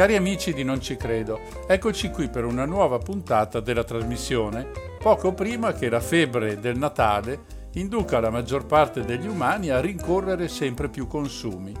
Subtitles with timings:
[0.00, 4.66] Cari amici di Non ci credo, eccoci qui per una nuova puntata della trasmissione,
[4.98, 7.40] poco prima che la febbre del Natale
[7.72, 11.74] induca la maggior parte degli umani a rincorrere sempre più consumi.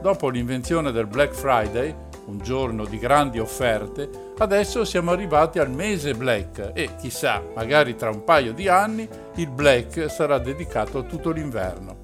[0.00, 1.94] Dopo l'invenzione del Black Friday,
[2.24, 8.10] un giorno di grandi offerte, adesso siamo arrivati al mese Black e chissà, magari tra
[8.10, 12.01] un paio di anni il Black sarà dedicato a tutto l'inverno.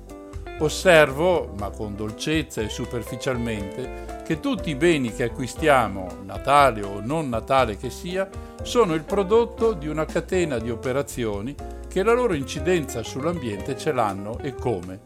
[0.61, 7.29] Osservo, ma con dolcezza e superficialmente, che tutti i beni che acquistiamo, Natale o non
[7.29, 8.29] Natale che sia,
[8.63, 11.55] sono il prodotto di una catena di operazioni
[11.89, 14.99] che la loro incidenza sull'ambiente ce l'hanno e come.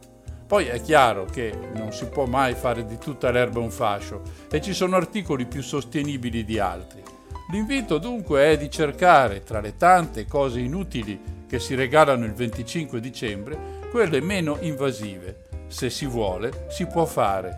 [0.47, 4.61] Poi è chiaro che non si può mai fare di tutta l'erba un fascio e
[4.62, 7.03] ci sono articoli più sostenibili di altri.
[7.50, 12.98] L'invito dunque è di cercare tra le tante cose inutili che si regalano il 25
[13.00, 15.42] dicembre quelle meno invasive.
[15.68, 17.54] Se si vuole, si può fare.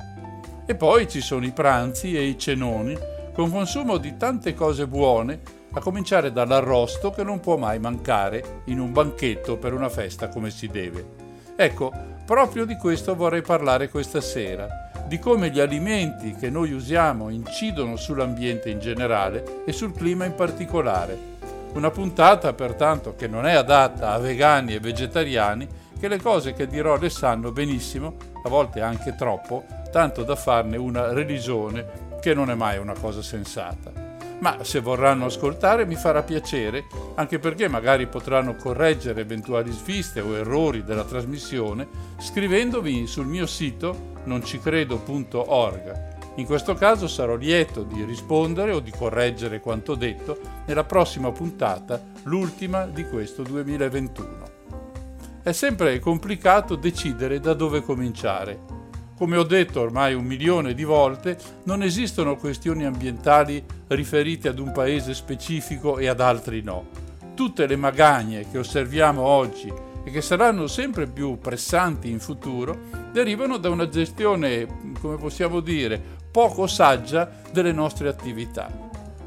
[0.67, 2.99] E poi ci sono i pranzi e i cenoni
[3.33, 5.41] con consumo di tante cose buone,
[5.73, 10.51] a cominciare dall'arrosto che non può mai mancare in un banchetto per una festa come
[10.51, 11.23] si deve.
[11.57, 11.93] Ecco,
[12.25, 17.97] Proprio di questo vorrei parlare questa sera, di come gli alimenti che noi usiamo incidono
[17.97, 21.33] sull'ambiente in generale e sul clima in particolare.
[21.75, 25.69] Una puntata pertanto che non è adatta a vegani e vegetariani,
[26.05, 30.77] che le cose che dirò le sanno benissimo, a volte anche troppo, tanto da farne
[30.77, 34.03] una religione che non è mai una cosa sensata
[34.41, 36.85] ma se vorranno ascoltare mi farà piacere,
[37.15, 41.89] anche perché magari potranno correggere eventuali sviste o errori della trasmissione
[42.19, 46.35] scrivendovi sul mio sito noncicredo.org.
[46.35, 52.03] In questo caso sarò lieto di rispondere o di correggere quanto detto nella prossima puntata,
[52.25, 54.54] l'ultima di questo 2021.
[55.45, 58.75] È sempre complicato decidere da dove cominciare
[59.17, 64.73] come ho detto ormai un milione di volte, non esistono questioni ambientali riferite ad un
[64.73, 66.89] paese specifico e ad altri no.
[67.35, 69.73] Tutte le magagne che osserviamo oggi
[70.05, 72.77] e che saranno sempre più pressanti in futuro
[73.13, 74.67] derivano da una gestione,
[75.01, 78.69] come possiamo dire, poco saggia delle nostre attività.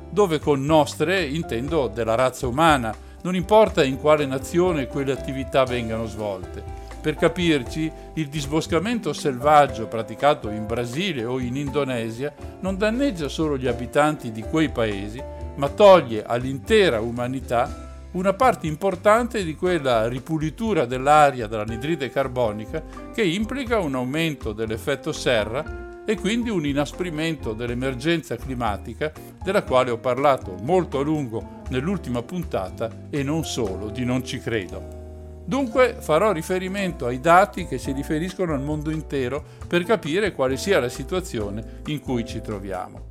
[0.09, 2.93] Dove con nostre intendo della razza umana,
[3.27, 6.63] non importa in quale nazione quelle attività vengano svolte.
[7.01, 13.67] Per capirci, il disboscamento selvaggio praticato in Brasile o in Indonesia non danneggia solo gli
[13.67, 15.21] abitanti di quei paesi,
[15.55, 22.81] ma toglie all'intera umanità una parte importante di quella ripulitura dell'aria dall'anidride carbonica
[23.13, 29.11] che implica un aumento dell'effetto serra e quindi un inasprimento dell'emergenza climatica
[29.43, 34.39] della quale ho parlato molto a lungo nell'ultima puntata e non solo di Non ci
[34.39, 35.43] credo.
[35.43, 40.79] Dunque farò riferimento ai dati che si riferiscono al mondo intero per capire quale sia
[40.79, 43.07] la situazione in cui ci troviamo.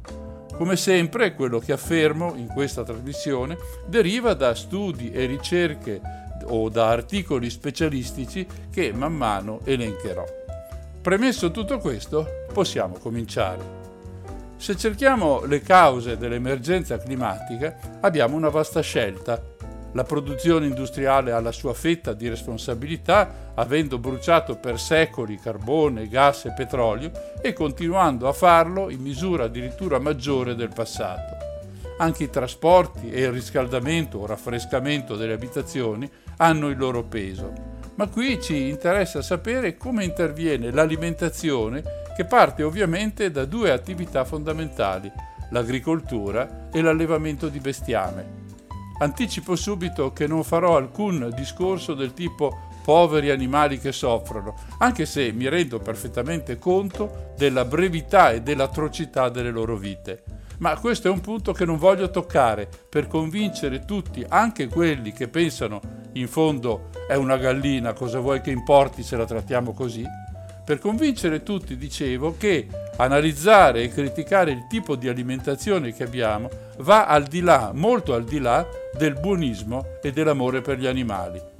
[0.55, 6.01] Come sempre, quello che affermo in questa trasmissione deriva da studi e ricerche
[6.45, 10.45] o da articoli specialistici che man mano elencherò.
[11.07, 13.63] Premesso tutto questo, possiamo cominciare.
[14.57, 19.41] Se cerchiamo le cause dell'emergenza climatica, abbiamo una vasta scelta
[19.93, 26.47] la produzione industriale ha la sua fetta di responsabilità, avendo bruciato per secoli carbone, gas
[26.47, 31.37] e petrolio e continuando a farlo in misura addirittura maggiore del passato.
[31.99, 37.76] Anche i trasporti e il riscaldamento o raffrescamento delle abitazioni hanno il loro peso.
[37.97, 41.83] Ma qui ci interessa sapere come interviene l'alimentazione
[42.15, 45.11] che parte ovviamente da due attività fondamentali,
[45.51, 48.45] l'agricoltura e l'allevamento di bestiame.
[48.99, 55.33] Anticipo subito che non farò alcun discorso del tipo poveri animali che soffrono, anche se
[55.33, 60.23] mi rendo perfettamente conto della brevità e dell'atrocità delle loro vite.
[60.59, 65.29] Ma questo è un punto che non voglio toccare per convincere tutti, anche quelli che
[65.29, 65.81] pensano
[66.13, 70.05] in fondo è una gallina, cosa vuoi che importi se la trattiamo così?
[70.65, 72.67] Per convincere tutti, dicevo, che
[72.97, 76.49] analizzare e criticare il tipo di alimentazione che abbiamo
[76.79, 78.67] va al di là, molto al di là,
[78.97, 81.56] del buonismo e dell'amore per gli animali.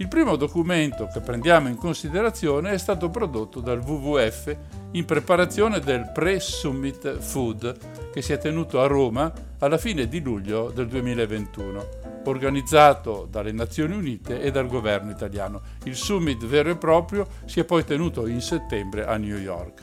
[0.00, 4.56] Il primo documento che prendiamo in considerazione è stato prodotto dal WWF
[4.92, 10.70] in preparazione del Pre-Summit Food che si è tenuto a Roma alla fine di luglio
[10.70, 11.88] del 2021,
[12.24, 15.60] organizzato dalle Nazioni Unite e dal governo italiano.
[15.84, 19.82] Il summit vero e proprio si è poi tenuto in settembre a New York.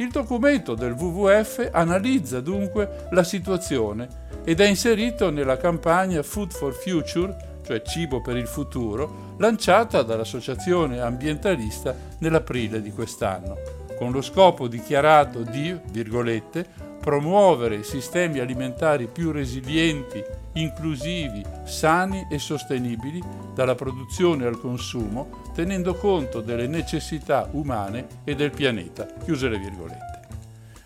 [0.00, 6.74] Il documento del WWF analizza dunque la situazione ed è inserito nella campagna Food for
[6.74, 13.56] Future cioè Cibo per il futuro, lanciata dall'associazione ambientalista nell'aprile di quest'anno,
[13.96, 16.66] con lo scopo dichiarato di, virgolette,
[17.00, 20.20] promuovere sistemi alimentari più resilienti,
[20.54, 23.22] inclusivi, sani e sostenibili
[23.54, 29.06] dalla produzione al consumo, tenendo conto delle necessità umane e del pianeta.
[29.22, 30.20] Chiuse le virgolette.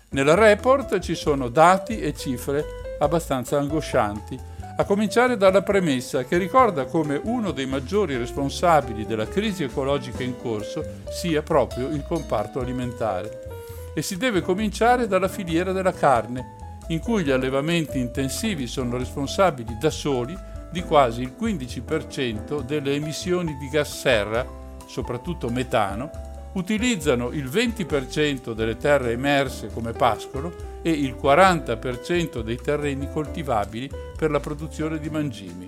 [0.09, 2.63] Nel report ci sono dati e cifre
[2.99, 9.63] abbastanza angoscianti a cominciare dalla premessa che ricorda come uno dei maggiori responsabili della crisi
[9.63, 13.93] ecologica in corso sia proprio il comparto alimentare.
[13.95, 16.55] E si deve cominciare dalla filiera della carne,
[16.89, 20.37] in cui gli allevamenti intensivi sono responsabili da soli
[20.69, 24.45] di quasi il 15% delle emissioni di gas serra,
[24.85, 26.11] soprattutto metano,
[26.55, 34.29] utilizzano il 20% delle terre emerse come pascolo e il 40% dei terreni coltivabili per
[34.29, 35.67] la produzione di mangimi.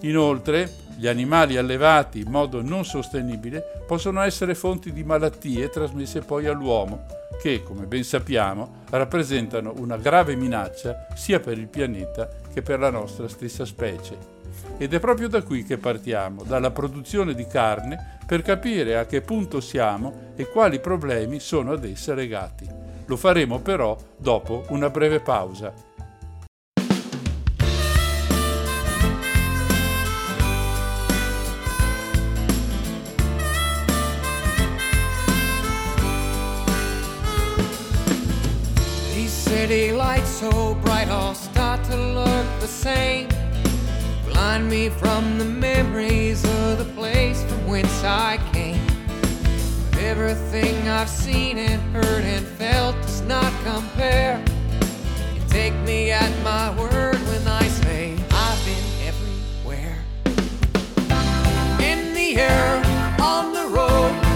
[0.00, 6.46] Inoltre, gli animali allevati in modo non sostenibile possono essere fonti di malattie trasmesse poi
[6.46, 7.04] all'uomo,
[7.42, 12.90] che, come ben sappiamo, rappresentano una grave minaccia sia per il pianeta che per la
[12.90, 14.16] nostra stessa specie.
[14.78, 19.20] Ed è proprio da qui che partiamo, dalla produzione di carne, per capire a che
[19.20, 22.87] punto siamo e quali problemi sono ad essa legati.
[23.08, 25.72] Lo faremo però dopo una breve pausa.
[39.26, 43.28] city lights so bright all start to look the same.
[44.26, 48.87] Blind me from the memories of the place from whence I came.
[50.08, 54.42] Everything I've seen and heard and felt does not compare.
[55.34, 59.98] You take me at my word when I say I've been everywhere.
[61.82, 62.82] In the air,
[63.20, 64.27] on the road,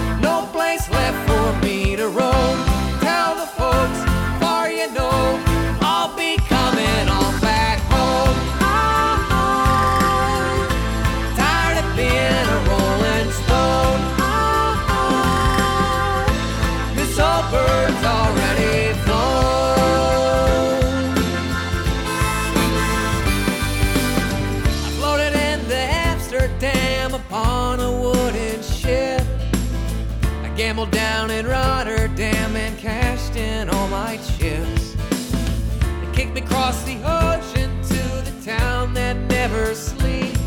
[39.47, 40.39] never sleeps.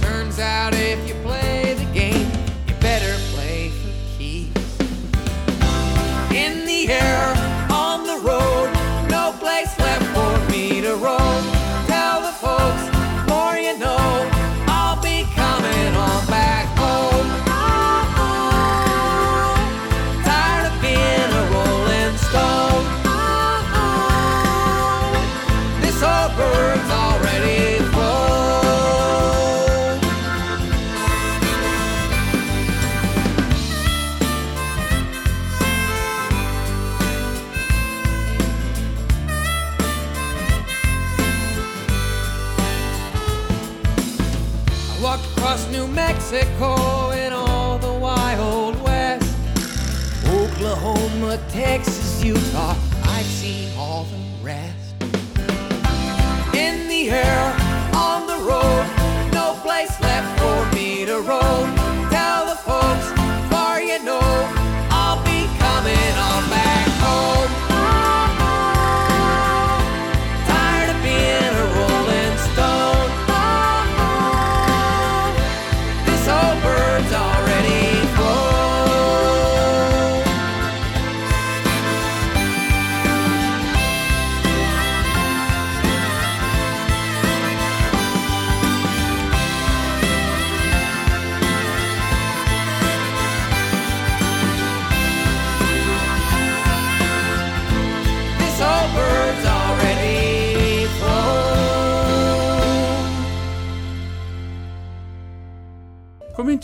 [0.00, 1.65] Turns out if you play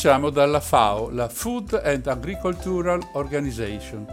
[0.02, 4.04] Cominciamo dalla FAO, la Food and Agricultural Organization,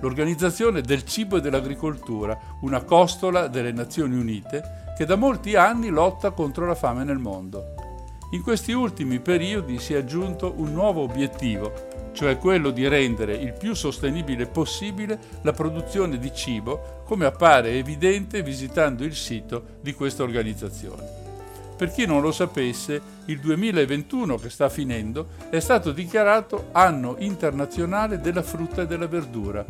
[0.00, 6.32] l'Organizzazione del Cibo e dell'Agricoltura, una costola delle Nazioni Unite che da molti anni lotta
[6.32, 7.74] contro la fame nel mondo.
[8.32, 13.52] In questi ultimi periodi si è aggiunto un nuovo obiettivo, cioè quello di rendere il
[13.52, 20.24] più sostenibile possibile la produzione di cibo, come appare evidente visitando il sito di questa
[20.24, 21.25] organizzazione.
[21.76, 28.18] Per chi non lo sapesse, il 2021 che sta finendo è stato dichiarato anno internazionale
[28.18, 29.64] della frutta e della verdura,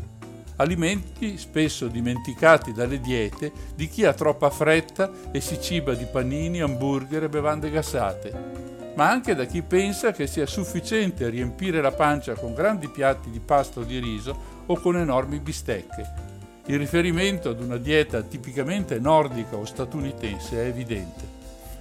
[0.56, 6.60] alimenti spesso dimenticati dalle diete di chi ha troppa fretta e si ciba di panini,
[6.60, 12.34] hamburger e bevande gassate ma anche da chi pensa che sia sufficiente riempire la pancia
[12.34, 16.24] con grandi piatti di pasta o di riso o con enormi bistecche.
[16.64, 21.35] Il riferimento ad una dieta tipicamente nordica o statunitense è evidente.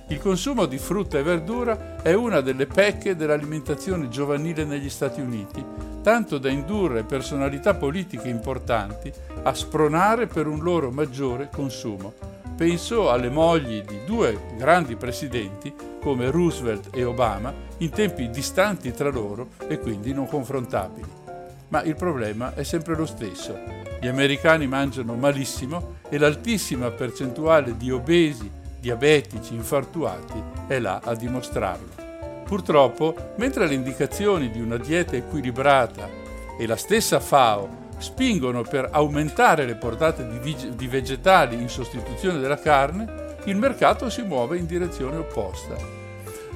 [0.08, 5.66] Il consumo di frutta e verdura è una delle pecche dell'alimentazione giovanile negli Stati Uniti,
[6.04, 12.14] tanto da indurre personalità politiche importanti a spronare per un loro maggiore consumo.
[12.56, 19.10] Penso alle mogli di due grandi presidenti come Roosevelt e Obama in tempi distanti tra
[19.10, 21.10] loro e quindi non confrontabili.
[21.70, 23.58] Ma il problema è sempre lo stesso.
[24.00, 32.04] Gli americani mangiano malissimo e l'altissima percentuale di obesi, diabetici, infartuati è là a dimostrarlo.
[32.46, 36.08] Purtroppo, mentre le indicazioni di una dieta equilibrata
[36.60, 43.38] e la stessa FAO spingono per aumentare le portate di, vegetali in sostituzione della carne,
[43.46, 45.76] il mercato si muove in direzione opposta.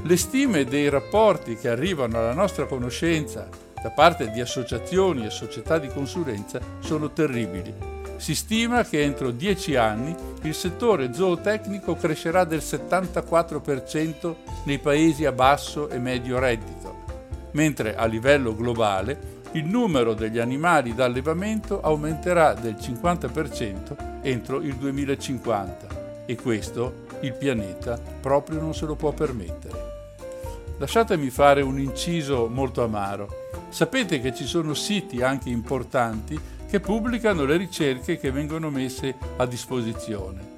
[0.04, 3.50] Le stime dei rapporti che arrivano alla nostra conoscenza
[3.82, 7.89] da parte di associazioni e società di consulenza sono terribili.
[8.20, 14.36] Si stima che entro dieci anni il settore zootecnico crescerà del 74%
[14.66, 17.04] nei paesi a basso e medio reddito,
[17.52, 26.26] mentre a livello globale il numero degli animali d'allevamento aumenterà del 50% entro il 2050
[26.26, 29.88] e questo il pianeta proprio non se lo può permettere.
[30.78, 33.30] Lasciatemi fare un inciso molto amaro.
[33.70, 39.46] Sapete che ci sono siti anche importanti che pubblicano le ricerche che vengono messe a
[39.48, 40.58] disposizione.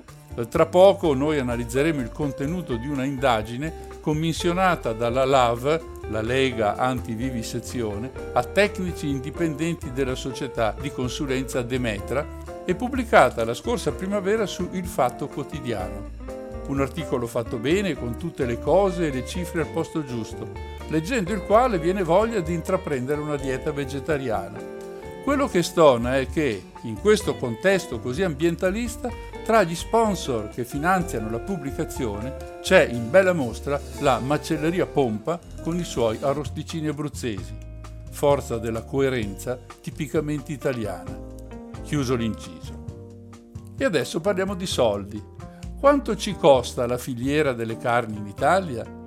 [0.50, 8.12] Tra poco noi analizzeremo il contenuto di una indagine commissionata dalla LAV, la Lega Antivivisezione,
[8.34, 12.26] a tecnici indipendenti della società di consulenza Demetra
[12.66, 16.10] e pubblicata la scorsa primavera su Il Fatto Quotidiano.
[16.68, 20.50] Un articolo fatto bene con tutte le cose e le cifre al posto giusto,
[20.90, 24.80] leggendo il quale viene voglia di intraprendere una dieta vegetariana.
[25.24, 29.10] Quello che stona è che, in questo contesto così ambientalista,
[29.46, 35.78] tra gli sponsor che finanziano la pubblicazione c'è in bella mostra la macelleria Pompa con
[35.78, 37.56] i suoi arrosticini abruzzesi,
[38.10, 41.18] forza della coerenza tipicamente italiana.
[41.84, 42.84] Chiuso l'inciso.
[43.78, 45.24] E adesso parliamo di soldi.
[45.80, 49.01] Quanto ci costa la filiera delle carni in Italia?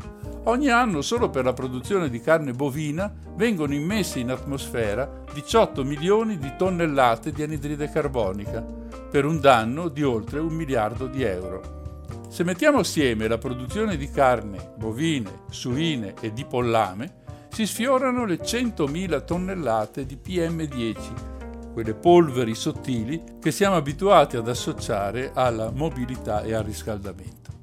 [0.47, 6.37] Ogni anno solo per la produzione di carne bovina vengono immesse in atmosfera 18 milioni
[6.37, 12.03] di tonnellate di anidride carbonica, per un danno di oltre un miliardo di euro.
[12.29, 18.41] Se mettiamo assieme la produzione di carne, bovine, suine e di pollame, si sfiorano le
[18.41, 21.33] 100.000 tonnellate di PM10
[21.75, 27.54] quelle polveri sottili che siamo abituati ad associare alla mobilità e al riscaldamento.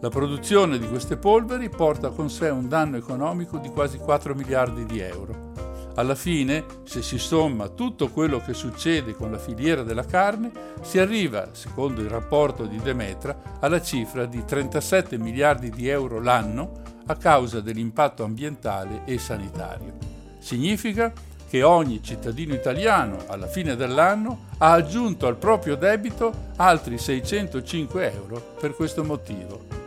[0.00, 4.84] La produzione di queste polveri porta con sé un danno economico di quasi 4 miliardi
[4.84, 5.52] di euro.
[5.94, 10.98] Alla fine, se si somma tutto quello che succede con la filiera della carne, si
[10.98, 16.72] arriva, secondo il rapporto di Demetra, alla cifra di 37 miliardi di euro l'anno
[17.06, 19.94] a causa dell'impatto ambientale e sanitario.
[20.38, 21.10] Significa
[21.48, 28.54] che ogni cittadino italiano alla fine dell'anno ha aggiunto al proprio debito altri 605 euro
[28.60, 29.85] per questo motivo.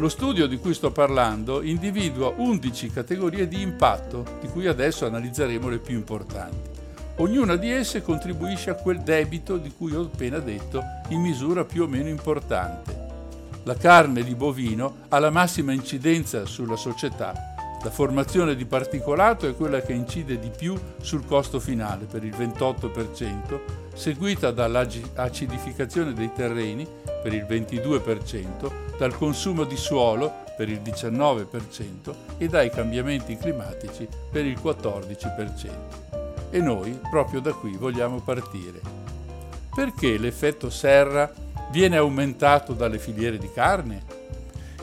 [0.00, 5.68] Lo studio di cui sto parlando individua 11 categorie di impatto, di cui adesso analizzeremo
[5.68, 6.70] le più importanti.
[7.16, 11.82] Ognuna di esse contribuisce a quel debito di cui ho appena detto in misura più
[11.82, 13.08] o meno importante.
[13.64, 17.50] La carne di bovino ha la massima incidenza sulla società
[17.82, 22.34] la formazione di particolato è quella che incide di più sul costo finale per il
[22.36, 23.58] 28%,
[23.94, 26.86] seguita dall'acidificazione dei terreni
[27.22, 34.44] per il 22%, dal consumo di suolo per il 19% e dai cambiamenti climatici per
[34.44, 36.50] il 14%.
[36.50, 38.78] E noi proprio da qui vogliamo partire.
[39.74, 41.32] Perché l'effetto serra
[41.70, 44.02] viene aumentato dalle filiere di carne?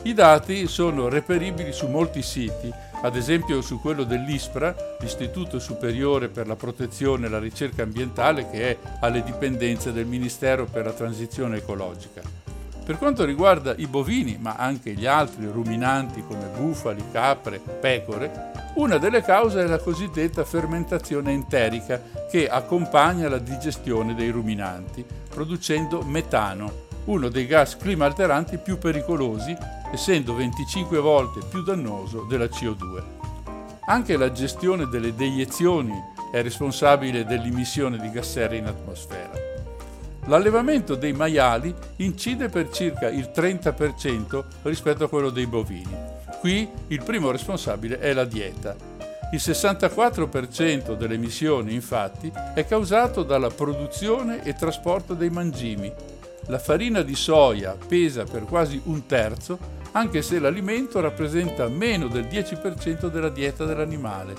[0.02, 6.48] I dati sono reperibili su molti siti ad esempio su quello dell'ISPRA, l'Istituto Superiore per
[6.48, 11.58] la Protezione e la Ricerca Ambientale, che è alle dipendenze del Ministero per la Transizione
[11.58, 12.37] Ecologica.
[12.88, 18.96] Per quanto riguarda i bovini, ma anche gli altri ruminanti come bufali, capre, pecore, una
[18.96, 26.86] delle cause è la cosiddetta fermentazione enterica che accompagna la digestione dei ruminanti, producendo metano,
[27.04, 29.54] uno dei gas climalteranti più pericolosi,
[29.92, 33.02] essendo 25 volte più dannoso della CO2.
[33.84, 35.92] Anche la gestione delle deiezioni
[36.32, 39.47] è responsabile dell'emissione di gas serra in atmosfera.
[40.28, 45.96] L'allevamento dei maiali incide per circa il 30% rispetto a quello dei bovini.
[46.40, 48.76] Qui il primo responsabile è la dieta.
[49.32, 55.90] Il 64% delle emissioni, infatti, è causato dalla produzione e trasporto dei mangimi.
[56.48, 59.58] La farina di soia pesa per quasi un terzo,
[59.92, 64.34] anche se l'alimento rappresenta meno del 10% della dieta dell'animale.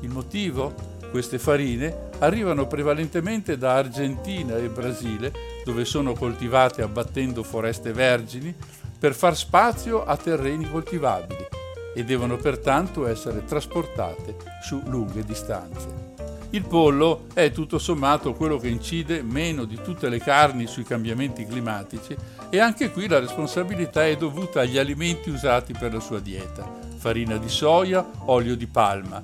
[0.00, 0.95] Il motivo?
[1.10, 5.32] Queste farine arrivano prevalentemente da Argentina e Brasile,
[5.64, 8.54] dove sono coltivate abbattendo foreste vergini
[8.98, 11.46] per far spazio a terreni coltivabili
[11.94, 16.14] e devono pertanto essere trasportate su lunghe distanze.
[16.50, 21.44] Il pollo è tutto sommato quello che incide meno di tutte le carni sui cambiamenti
[21.44, 22.16] climatici
[22.48, 27.36] e anche qui la responsabilità è dovuta agli alimenti usati per la sua dieta, farina
[27.36, 29.22] di soia, olio di palma.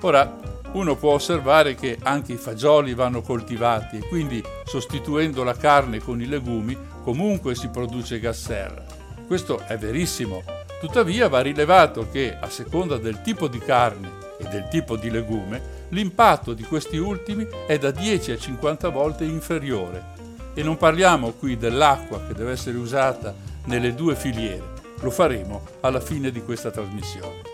[0.00, 5.98] Ora, uno può osservare che anche i fagioli vanno coltivati e quindi sostituendo la carne
[5.98, 8.84] con i legumi comunque si produce gas serra.
[9.26, 10.42] Questo è verissimo,
[10.80, 15.80] tuttavia va rilevato che a seconda del tipo di carne e del tipo di legume
[15.90, 20.20] l'impatto di questi ultimi è da 10 a 50 volte inferiore.
[20.54, 26.00] E non parliamo qui dell'acqua che deve essere usata nelle due filiere, lo faremo alla
[26.00, 27.51] fine di questa trasmissione.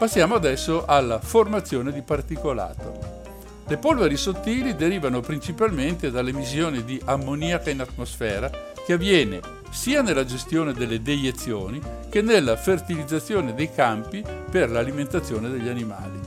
[0.00, 3.18] Passiamo adesso alla formazione di particolato.
[3.66, 8.50] Le polveri sottili derivano principalmente dall'emissione di ammoniaca in atmosfera
[8.86, 15.68] che avviene sia nella gestione delle deiezioni che nella fertilizzazione dei campi per l'alimentazione degli
[15.68, 16.18] animali.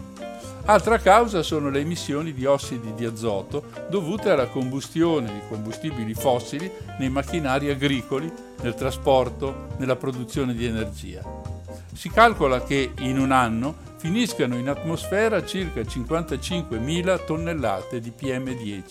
[0.66, 6.72] Altra causa sono le emissioni di ossidi di azoto dovute alla combustione di combustibili fossili
[7.00, 8.32] nei macchinari agricoli,
[8.62, 11.53] nel trasporto, nella produzione di energia.
[11.94, 18.84] Si calcola che in un anno finiscano in atmosfera circa 55.000 tonnellate di PM10.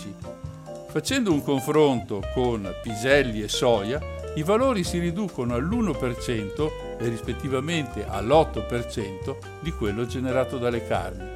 [0.88, 4.00] Facendo un confronto con piselli e soia,
[4.34, 11.28] i valori si riducono all'1% e rispettivamente all'8% di quello generato dalle carni.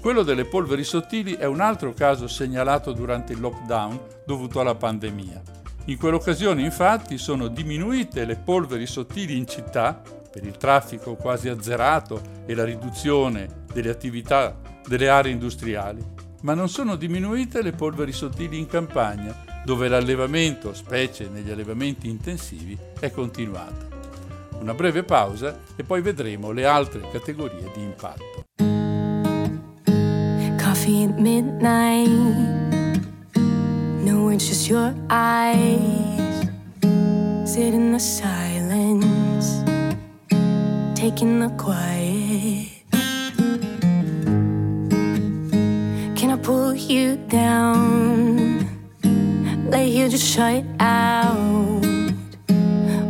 [0.00, 5.42] Quello delle polveri sottili è un altro caso segnalato durante il lockdown dovuto alla pandemia.
[5.86, 12.20] In quell'occasione infatti sono diminuite le polveri sottili in città per il traffico quasi azzerato
[12.46, 16.04] e la riduzione delle attività delle aree industriali,
[16.42, 22.78] ma non sono diminuite le polveri sottili in campagna, dove l'allevamento, specie negli allevamenti intensivi,
[22.98, 23.88] è continuato.
[24.60, 28.44] Una breve pausa e poi vedremo le altre categorie di impatto.
[30.62, 32.08] Coffee at midnight.
[34.02, 36.48] No, it's just your eyes.
[37.44, 39.19] Sit in the silence.
[41.00, 42.68] Taking the quiet.
[46.14, 48.68] Can I pull you down?
[49.70, 52.04] Lay here, just shut out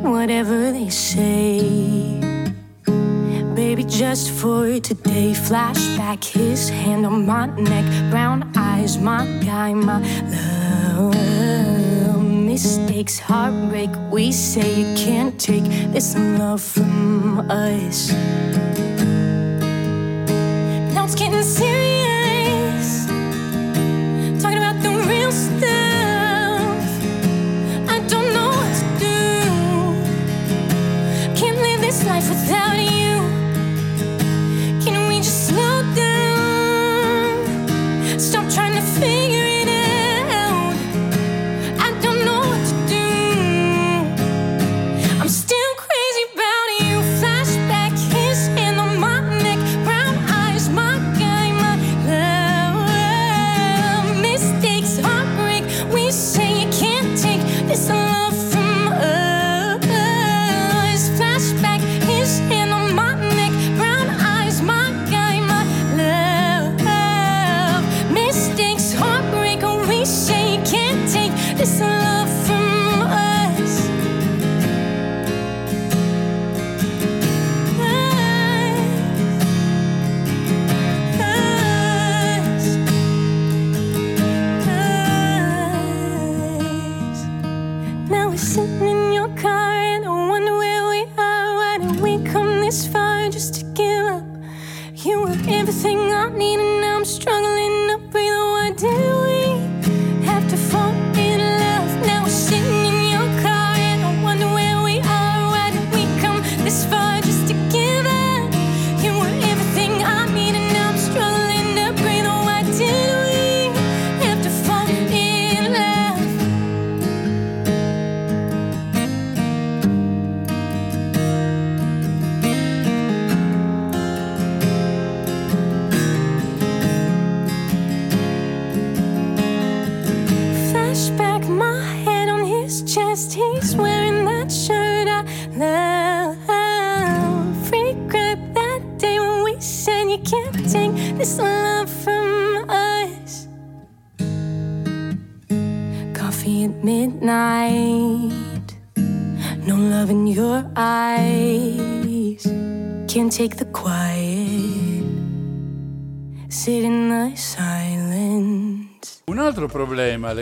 [0.05, 2.21] whatever they say.
[3.57, 9.99] Baby, just for today, flashback, his hand on my neck, brown eyes, my guy, my
[10.31, 11.70] love
[12.63, 13.91] mistakes, heartbreak.
[14.11, 18.13] We say you can't take this love from us.
[20.93, 22.20] Now it's getting serious.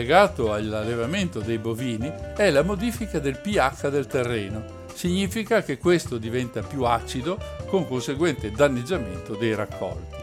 [0.09, 4.87] Legato all'allevamento dei bovini è la modifica del pH del terreno.
[4.91, 10.15] Significa che questo diventa più acido con conseguente danneggiamento dei raccolti.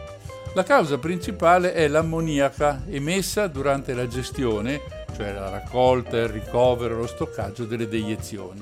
[0.55, 4.81] La causa principale è l'ammoniaca emessa durante la gestione,
[5.15, 8.61] cioè la raccolta, il ricovero lo stoccaggio delle deiezioni.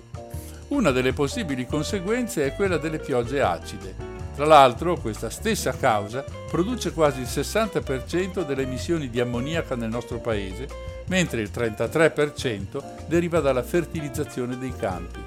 [0.68, 3.96] Una delle possibili conseguenze è quella delle piogge acide.
[4.36, 10.20] Tra l'altro, questa stessa causa produce quasi il 60% delle emissioni di ammoniaca nel nostro
[10.20, 15.20] paese, mentre il 33% deriva dalla fertilizzazione dei campi.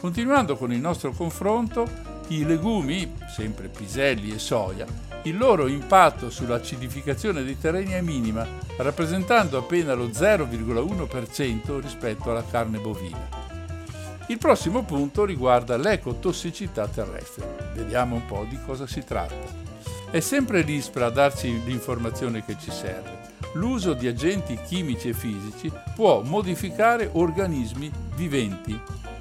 [0.00, 1.86] Continuando con il nostro confronto,
[2.28, 4.86] i legumi, sempre piselli e soia,
[5.22, 12.78] il loro impatto sull'acidificazione dei terreni è minima, rappresentando appena lo 0,1% rispetto alla carne
[12.78, 13.46] bovina.
[14.28, 17.72] Il prossimo punto riguarda l'ecotossicità terrestre.
[17.74, 19.66] Vediamo un po' di cosa si tratta.
[20.10, 23.17] È sempre l'ISPRA a darci l'informazione che ci serve.
[23.52, 28.78] L'uso di agenti chimici e fisici può modificare organismi viventi.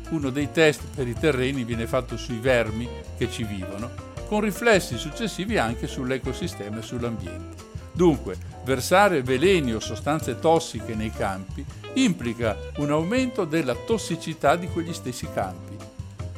[0.09, 2.87] Uno dei test per i terreni viene fatto sui vermi
[3.17, 3.89] che ci vivono,
[4.27, 7.65] con riflessi successivi anche sull'ecosistema e sull'ambiente.
[7.93, 14.93] Dunque, versare veleni o sostanze tossiche nei campi implica un aumento della tossicità di quegli
[14.93, 15.75] stessi campi.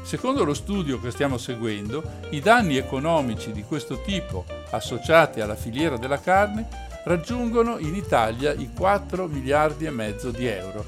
[0.04, 5.98] Secondo lo studio che stiamo seguendo, i danni economici di questo tipo associati alla filiera
[5.98, 10.86] della carne raggiungono in Italia i 4 miliardi e mezzo di euro.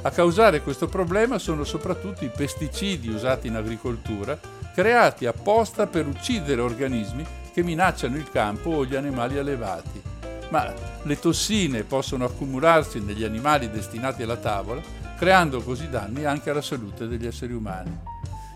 [0.00, 4.38] A causare questo problema sono soprattutto i pesticidi usati in agricoltura,
[4.72, 10.00] creati apposta per uccidere organismi che minacciano il campo o gli animali allevati.
[10.48, 14.80] Ma le tossine possono accumularsi negli animali destinati alla tavola,
[15.18, 17.94] creando così danni anche alla salute degli esseri umani.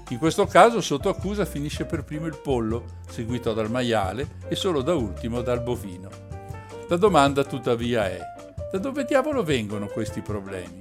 [0.08, 4.80] In questo caso sotto accusa finisce per primo il pollo, seguito dal maiale e solo
[4.80, 6.31] da ultimo dal bovino.
[6.88, 8.18] La domanda tuttavia è,
[8.70, 10.80] da dove diavolo vengono questi problemi?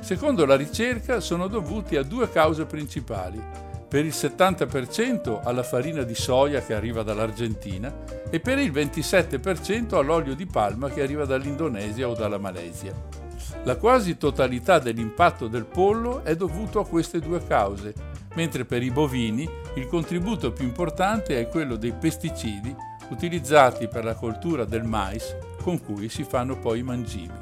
[0.00, 3.40] Secondo la ricerca sono dovuti a due cause principali
[3.86, 7.92] per il 70% alla farina di soia che arriva dall'Argentina
[8.30, 12.94] e per il 27% all'olio di palma che arriva dall'Indonesia o dalla Malesia.
[13.64, 17.92] La quasi totalità dell'impatto del pollo è dovuto a queste due cause,
[18.34, 22.74] mentre per i bovini il contributo più importante è quello dei pesticidi
[23.10, 27.38] utilizzati per la coltura del mais con cui si fanno poi i mangimi.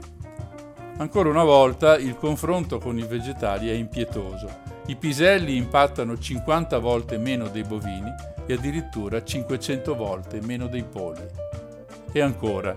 [0.97, 7.19] Ancora una volta il confronto con i vegetali è impietoso i piselli impattano 50 volte
[7.19, 8.11] meno dei bovini
[8.47, 11.27] e addirittura 500 volte meno dei polli.
[12.11, 12.75] E ancora,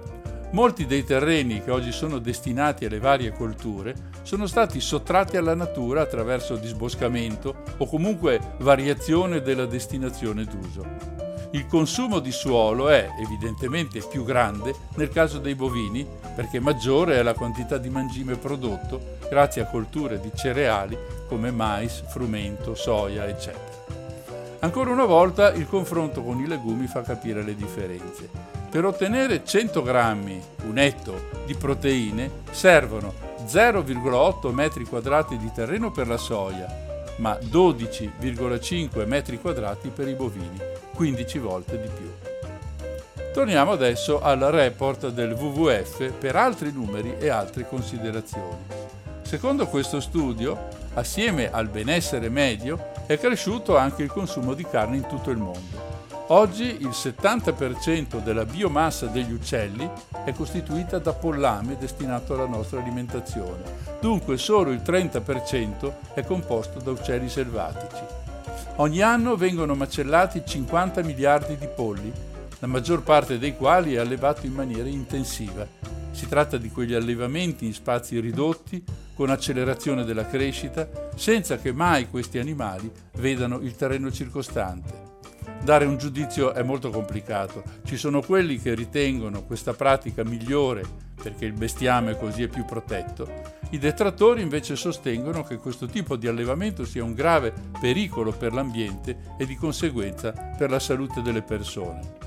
[0.51, 6.01] molti dei terreni che oggi sono destinati alle varie colture sono stati sottratti alla natura
[6.01, 11.30] attraverso disboscamento o comunque variazione della destinazione d'uso.
[11.53, 17.23] Il consumo di suolo è evidentemente più grande nel caso dei bovini perché maggiore è
[17.23, 23.79] la quantità di mangime prodotto grazie a colture di cereali come mais, frumento, soia, eccetera.
[24.59, 28.29] Ancora una volta il confronto con i legumi fa capire le differenze.
[28.69, 33.13] Per ottenere 100 grammi, un etto, di proteine servono
[33.45, 36.65] 0,8 metri quadrati di terreno per la soia,
[37.17, 40.80] ma 12,5 metri quadrati per i bovini.
[41.01, 42.11] 15 volte di più.
[43.33, 48.67] Torniamo adesso al report del WWF per altri numeri e altre considerazioni.
[49.23, 55.07] Secondo questo studio, assieme al benessere medio, è cresciuto anche il consumo di carne in
[55.07, 55.89] tutto il mondo.
[56.27, 59.89] Oggi il 70% della biomassa degli uccelli
[60.23, 63.63] è costituita da pollame destinato alla nostra alimentazione,
[63.99, 68.20] dunque solo il 30% è composto da uccelli selvatici.
[68.77, 72.11] Ogni anno vengono macellati 50 miliardi di polli,
[72.59, 75.67] la maggior parte dei quali è allevato in maniera intensiva.
[76.11, 82.09] Si tratta di quegli allevamenti in spazi ridotti, con accelerazione della crescita, senza che mai
[82.09, 85.10] questi animali vedano il terreno circostante.
[85.63, 87.63] Dare un giudizio è molto complicato.
[87.83, 90.83] Ci sono quelli che ritengono questa pratica migliore
[91.21, 96.27] perché il bestiame così è più protetto i detrattori invece sostengono che questo tipo di
[96.27, 102.19] allevamento sia un grave pericolo per l'ambiente e di conseguenza per la salute delle persone.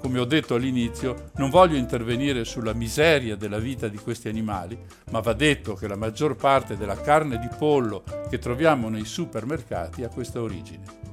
[0.00, 4.76] Come ho detto all'inizio, non voglio intervenire sulla miseria della vita di questi animali,
[5.10, 10.02] ma va detto che la maggior parte della carne di pollo che troviamo nei supermercati
[10.02, 11.07] ha questa origine.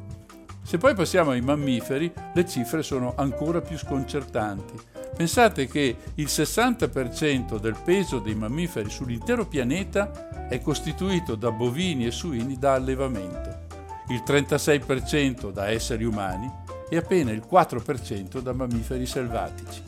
[0.66, 4.74] Se poi passiamo ai mammiferi, le cifre sono ancora più sconcertanti.
[5.16, 12.12] Pensate che il 60% del peso dei mammiferi sull'intero pianeta è costituito da bovini e
[12.12, 13.68] suini da allevamento,
[14.10, 16.52] il 36% da esseri umani
[16.90, 19.84] e appena il 4% da mammiferi selvatici.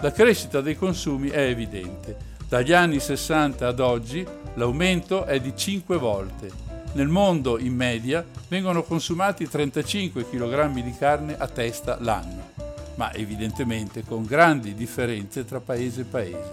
[0.00, 2.34] La crescita dei consumi è evidente.
[2.48, 6.65] Dagli anni 60 ad oggi l'aumento è di 5 volte.
[6.96, 12.52] Nel mondo, in media, vengono consumati 35 kg di carne a testa l'anno,
[12.94, 16.52] ma evidentemente con grandi differenze tra paese e paese.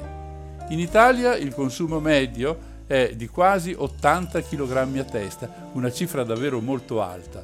[0.67, 6.59] In Italia il consumo medio è di quasi 80 kg a testa, una cifra davvero
[6.59, 7.41] molto alta.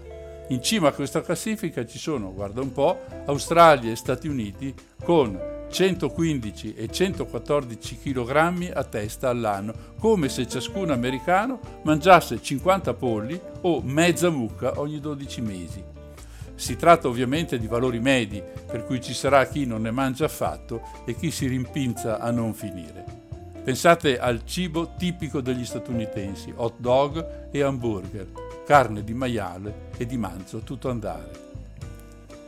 [0.50, 5.59] In cima a questa classifica ci sono, guarda un po', Australia e Stati Uniti con
[5.70, 13.82] 115 e 114 kg a testa all'anno, come se ciascun americano mangiasse 50 polli o
[13.82, 15.84] mezza mucca ogni 12 mesi.
[16.56, 20.82] Si tratta ovviamente di valori medi, per cui ci sarà chi non ne mangia affatto
[21.06, 23.06] e chi si rimpinza a non finire.
[23.64, 30.16] Pensate al cibo tipico degli statunitensi, hot dog e hamburger carne di maiale e di
[30.16, 31.32] manzo tutto andare.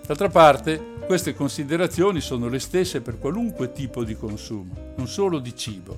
[0.05, 5.53] D'altra parte, queste considerazioni sono le stesse per qualunque tipo di consumo, non solo di
[5.57, 5.97] cibo.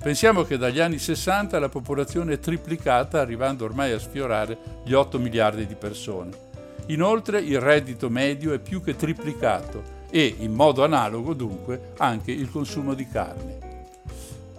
[0.00, 4.56] Pensiamo che dagli anni 60 la popolazione è triplicata, arrivando ormai a sfiorare
[4.86, 6.30] gli 8 miliardi di persone.
[6.86, 12.50] Inoltre il reddito medio è più che triplicato e, in modo analogo dunque, anche il
[12.50, 13.58] consumo di carne.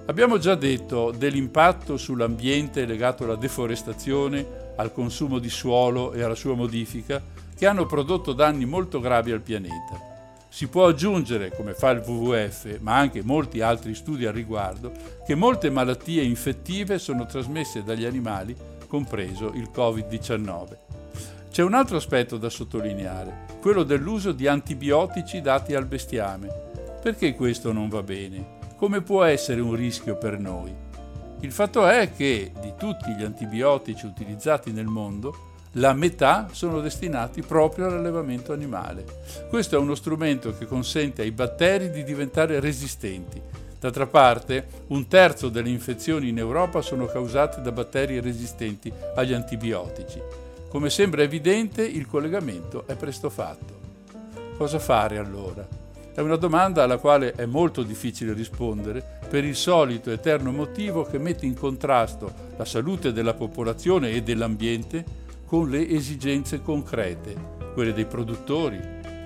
[0.06, 6.54] Abbiamo già detto dell'impatto sull'ambiente legato alla deforestazione, al consumo di suolo e alla sua
[6.54, 7.19] modifica,
[7.60, 10.00] che hanno prodotto danni molto gravi al pianeta.
[10.48, 14.93] Si può aggiungere, come fa il WWF, ma anche molti altri studi al riguardo,
[15.26, 18.56] che molte malattie infettive sono trasmesse dagli animali,
[18.88, 20.78] compreso il Covid-19.
[21.52, 26.48] C'è un altro aspetto da sottolineare, quello dell'uso di antibiotici dati al bestiame.
[27.02, 28.58] Perché questo non va bene?
[28.78, 30.74] Come può essere un rischio per noi?
[31.41, 37.41] Il fatto è che di tutti gli antibiotici utilizzati nel mondo, la metà sono destinati
[37.41, 39.05] proprio all'allevamento animale.
[39.49, 43.39] Questo è uno strumento che consente ai batteri di diventare resistenti.
[43.79, 50.19] D'altra parte, un terzo delle infezioni in Europa sono causate da batteri resistenti agli antibiotici.
[50.67, 53.77] Come sembra evidente, il collegamento è presto fatto.
[54.58, 55.65] Cosa fare allora?
[56.13, 61.17] È una domanda alla quale è molto difficile rispondere per il solito eterno motivo che
[61.17, 65.18] mette in contrasto la salute della popolazione e dell'ambiente
[65.50, 67.36] con le esigenze concrete,
[67.74, 68.80] quelle dei produttori,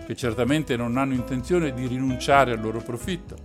[0.06, 3.36] che certamente non hanno intenzione di rinunciare al loro profitto,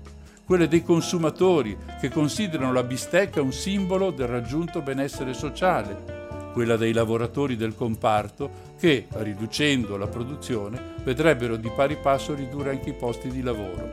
[0.44, 6.92] quelle dei consumatori, che considerano la bistecca un simbolo del raggiunto benessere sociale, quella dei
[6.92, 13.28] lavoratori del comparto che, riducendo la produzione, vedrebbero di pari passo ridurre anche i posti
[13.28, 13.92] di lavoro.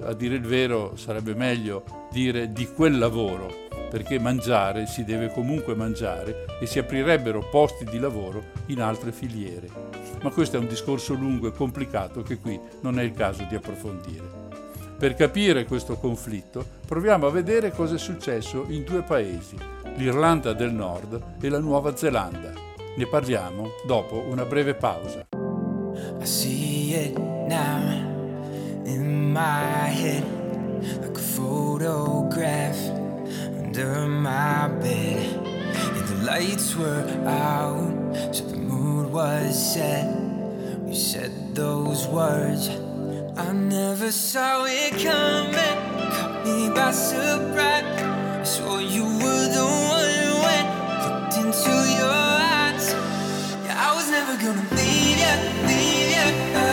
[0.00, 3.63] A dire il vero sarebbe meglio dire di quel lavoro,
[3.94, 9.68] perché mangiare si deve comunque mangiare e si aprirebbero posti di lavoro in altre filiere.
[10.20, 13.54] Ma questo è un discorso lungo e complicato che qui non è il caso di
[13.54, 14.26] approfondire.
[14.98, 19.56] Per capire questo conflitto proviamo a vedere cosa è successo in due paesi,
[19.94, 22.50] l'Irlanda del Nord e la Nuova Zelanda.
[22.96, 25.28] Ne parliamo dopo una breve pausa.
[26.20, 30.24] I see it now in my head
[31.00, 33.02] like a photograph
[33.76, 35.36] under my bed.
[35.96, 40.06] And the lights were out, so the mood was set.
[40.80, 42.68] We said those words.
[43.36, 47.84] I never saw it coming, caught me by surprise.
[47.84, 50.64] I swore you were the one when
[51.02, 52.92] looked into your eyes.
[53.64, 55.34] Yeah, I was never gonna leave you,
[55.66, 56.63] leave you.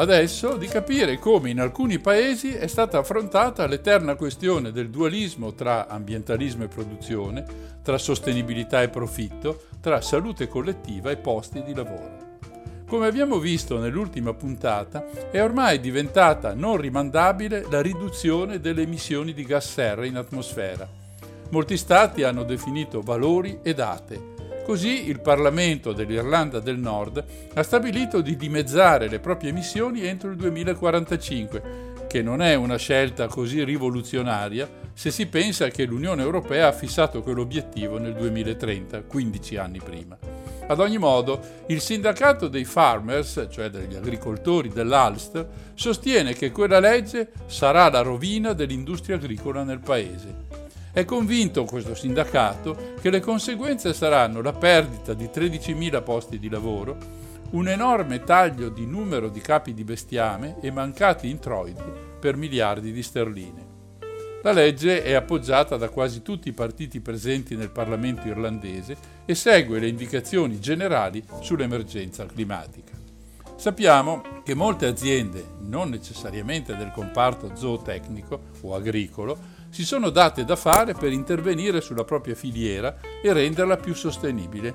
[0.00, 5.88] Adesso di capire come in alcuni paesi è stata affrontata l'eterna questione del dualismo tra
[5.88, 7.44] ambientalismo e produzione,
[7.82, 12.28] tra sostenibilità e profitto, tra salute collettiva e posti di lavoro.
[12.86, 19.44] Come abbiamo visto nell'ultima puntata, è ormai diventata non rimandabile la riduzione delle emissioni di
[19.44, 20.88] gas serra in atmosfera.
[21.50, 24.29] Molti stati hanno definito valori e date
[24.70, 30.36] Così il Parlamento dell'Irlanda del Nord ha stabilito di dimezzare le proprie emissioni entro il
[30.36, 36.72] 2045, che non è una scelta così rivoluzionaria se si pensa che l'Unione Europea ha
[36.72, 40.16] fissato quell'obiettivo nel 2030, 15 anni prima.
[40.68, 47.32] Ad ogni modo, il sindacato dei farmers, cioè degli agricoltori dell'Ulster, sostiene che quella legge
[47.46, 50.59] sarà la rovina dell'industria agricola nel paese.
[50.92, 56.96] È convinto questo sindacato che le conseguenze saranno la perdita di 13.000 posti di lavoro,
[57.50, 61.84] un enorme taglio di numero di capi di bestiame e mancati introiti
[62.18, 63.68] per miliardi di sterline.
[64.42, 69.78] La legge è appoggiata da quasi tutti i partiti presenti nel Parlamento irlandese e segue
[69.78, 72.98] le indicazioni generali sull'emergenza climatica.
[73.54, 80.56] Sappiamo che molte aziende, non necessariamente del comparto zootecnico o agricolo, si sono date da
[80.56, 84.74] fare per intervenire sulla propria filiera e renderla più sostenibile.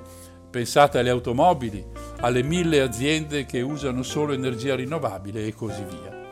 [0.50, 1.86] Pensate alle automobili,
[2.22, 6.24] alle mille aziende che usano solo energia rinnovabile e così via.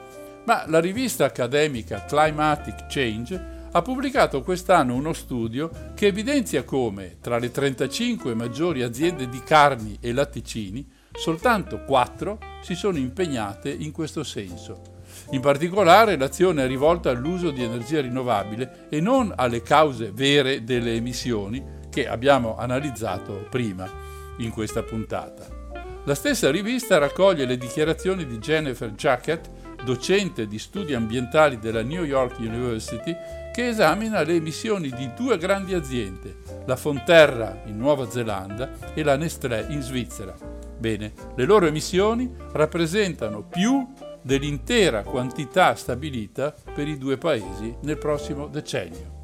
[0.45, 7.37] Ma la rivista accademica Climatic Change ha pubblicato quest'anno uno studio che evidenzia come tra
[7.37, 14.23] le 35 maggiori aziende di carni e latticini soltanto 4 si sono impegnate in questo
[14.23, 14.92] senso
[15.33, 20.93] in particolare l'azione è rivolta all'uso di energia rinnovabile e non alle cause vere delle
[20.93, 23.89] emissioni che abbiamo analizzato prima
[24.37, 25.61] in questa puntata.
[26.05, 29.49] La stessa rivista raccoglie le dichiarazioni di Jennifer Jacket,
[29.83, 33.15] docente di studi ambientali della New York University,
[33.51, 39.15] che esamina le emissioni di due grandi aziende, la Fonterra in Nuova Zelanda e la
[39.15, 40.35] Nestlé in Svizzera.
[40.77, 43.87] Bene, le loro emissioni rappresentano più
[44.23, 49.21] dell'intera quantità stabilita per i due paesi nel prossimo decennio.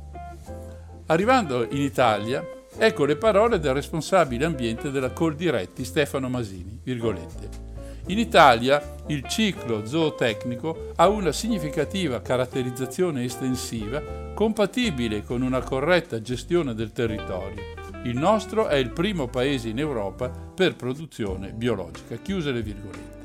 [1.08, 2.46] Arrivando in Italia,
[2.78, 7.68] ecco le parole del responsabile ambiente della Coldiretti Stefano Masini, virgolette.
[8.08, 14.02] In Italia il ciclo zootecnico ha una significativa caratterizzazione estensiva
[14.34, 17.62] compatibile con una corretta gestione del territorio.
[18.04, 22.16] Il nostro è il primo paese in Europa per produzione biologica.
[22.16, 23.19] Chiuse le virgolette.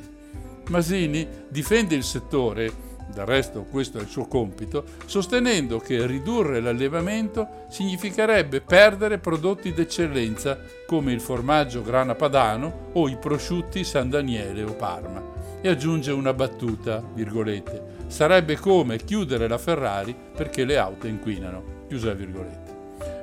[0.69, 2.73] Masini difende il settore,
[3.13, 10.59] del resto questo è il suo compito, sostenendo che ridurre l'allevamento significherebbe perdere prodotti d'eccellenza
[10.87, 15.33] come il formaggio grana padano o i prosciutti San Daniele o Parma.
[15.61, 22.13] E aggiunge una battuta, virgolette, sarebbe come chiudere la Ferrari perché le auto inquinano, chiusa
[22.13, 22.64] virgolette.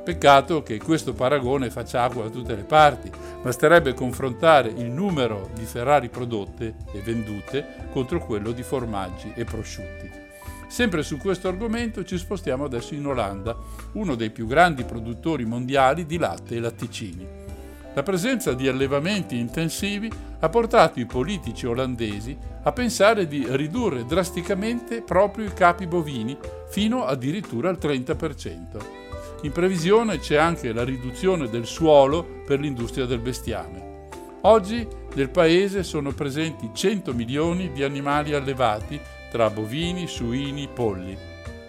[0.04, 3.12] Peccato che questo paragone faccia acqua da tutte le parti.
[3.44, 10.10] Basterebbe confrontare il numero di Ferrari prodotte e vendute contro quello di formaggi e prosciutti.
[10.68, 13.56] Sempre su questo argomento ci spostiamo adesso in Olanda,
[13.92, 17.28] uno dei più grandi produttori mondiali di latte e latticini.
[17.94, 25.02] La presenza di allevamenti intensivi ha portato i politici olandesi a pensare di ridurre drasticamente
[25.02, 26.36] proprio i capi bovini
[26.70, 29.01] fino addirittura al 30%.
[29.44, 34.08] In previsione c'è anche la riduzione del suolo per l'industria del bestiame.
[34.42, 39.00] Oggi nel paese sono presenti 100 milioni di animali allevati
[39.32, 41.18] tra bovini, suini, polli.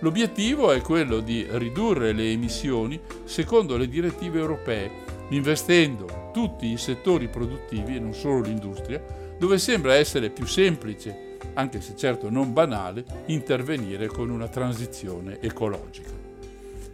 [0.01, 4.91] L'obiettivo è quello di ridurre le emissioni secondo le direttive europee,
[5.31, 9.03] investendo tutti i settori produttivi e non solo l'industria,
[9.39, 16.22] dove sembra essere più semplice, anche se certo non banale, intervenire con una transizione ecologica.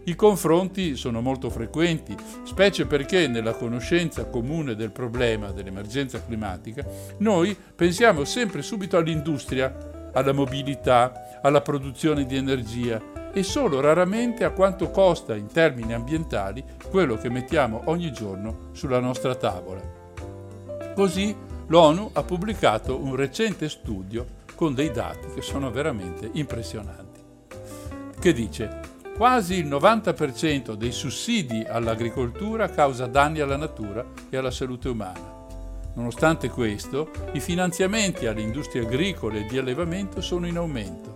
[0.08, 6.82] I confronti sono molto frequenti, specie perché nella conoscenza comune del problema dell'emergenza climatica
[7.18, 12.98] noi pensiamo sempre subito all'industria, alla mobilità, alla produzione di energia
[13.34, 19.00] e solo raramente a quanto costa in termini ambientali quello che mettiamo ogni giorno sulla
[19.00, 19.82] nostra tavola.
[20.94, 21.36] Così
[21.66, 27.20] l'ONU ha pubblicato un recente studio con dei dati che sono veramente impressionanti,
[28.18, 34.88] che dice Quasi il 90% dei sussidi all'agricoltura causa danni alla natura e alla salute
[34.88, 35.44] umana.
[35.94, 41.12] Nonostante questo, i finanziamenti alle industrie agricole e di allevamento sono in aumento.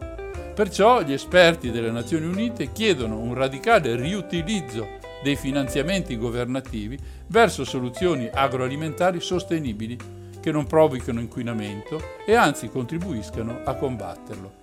[0.53, 4.85] Perciò gli esperti delle Nazioni Unite chiedono un radicale riutilizzo
[5.23, 6.99] dei finanziamenti governativi
[7.29, 9.97] verso soluzioni agroalimentari sostenibili
[10.41, 14.62] che non provochino inquinamento e anzi contribuiscano a combatterlo.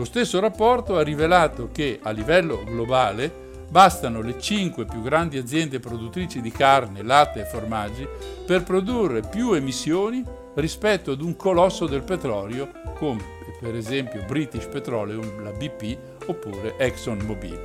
[0.00, 3.30] Lo stesso rapporto ha rivelato che a livello globale
[3.68, 8.08] bastano le 5 più grandi aziende produttrici di carne, latte e formaggi
[8.46, 10.24] per produrre più emissioni
[10.54, 13.22] rispetto ad un colosso del petrolio come
[13.60, 15.98] per esempio British Petroleum, la BP
[16.28, 17.60] oppure ExxonMobil.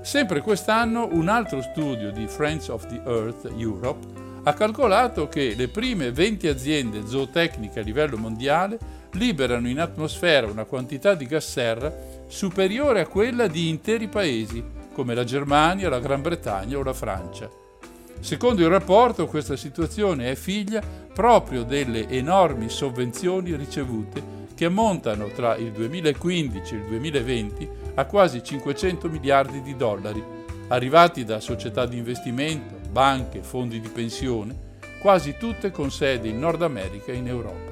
[0.00, 4.06] Sempre quest'anno un altro studio di Friends of the Earth Europe
[4.44, 8.78] ha calcolato che le prime 20 aziende zootecniche a livello mondiale
[9.12, 11.94] liberano in atmosfera una quantità di gas serra
[12.26, 17.48] superiore a quella di interi paesi come la Germania, la Gran Bretagna o la Francia.
[18.20, 20.82] Secondo il rapporto questa situazione è figlia
[21.12, 28.42] proprio delle enormi sovvenzioni ricevute che ammontano tra il 2015 e il 2020 a quasi
[28.42, 30.22] 500 miliardi di dollari,
[30.66, 34.66] arrivati da società di investimento, banche, fondi di pensione,
[35.00, 37.67] quasi tutte con sede in Nord America e in Europa.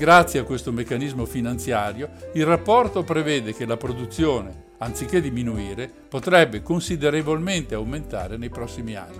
[0.00, 7.74] Grazie a questo meccanismo finanziario, il rapporto prevede che la produzione, anziché diminuire, potrebbe considerevolmente
[7.74, 9.18] aumentare nei prossimi anni.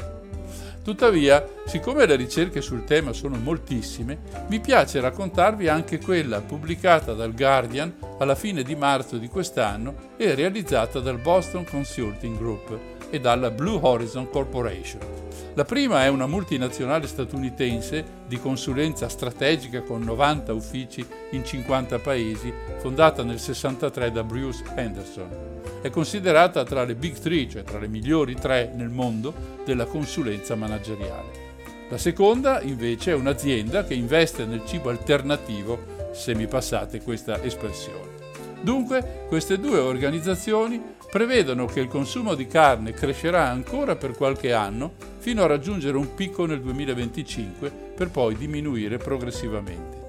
[0.83, 7.35] Tuttavia, siccome le ricerche sul tema sono moltissime, mi piace raccontarvi anche quella pubblicata dal
[7.35, 12.78] Guardian alla fine di marzo di quest'anno e realizzata dal Boston Consulting Group
[13.11, 15.30] e dalla Blue Horizon Corporation.
[15.55, 22.53] La prima è una multinazionale statunitense di consulenza strategica con 90 uffici in 50 paesi,
[22.78, 25.28] fondata nel 63 da Bruce Henderson.
[25.82, 29.34] È considerata tra le Big Three, cioè tra le migliori tre nel mondo
[29.64, 31.48] della consulenza manageriale.
[31.88, 38.18] La seconda, invece, è un'azienda che investe nel cibo alternativo, se mi passate questa espressione.
[38.61, 40.80] Dunque, queste due organizzazioni
[41.11, 46.14] prevedono che il consumo di carne crescerà ancora per qualche anno fino a raggiungere un
[46.14, 50.01] picco nel 2025 per poi diminuire progressivamente.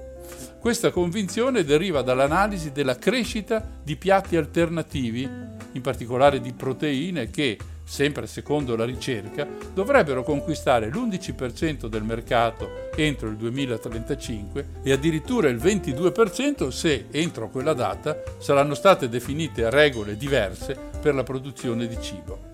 [0.58, 5.28] Questa convinzione deriva dall'analisi della crescita di piatti alternativi,
[5.72, 13.28] in particolare di proteine che, sempre secondo la ricerca, dovrebbero conquistare l'11% del mercato entro
[13.28, 20.78] il 2035 e addirittura il 22% se entro quella data saranno state definite regole diverse
[21.00, 22.51] per la produzione di cibo.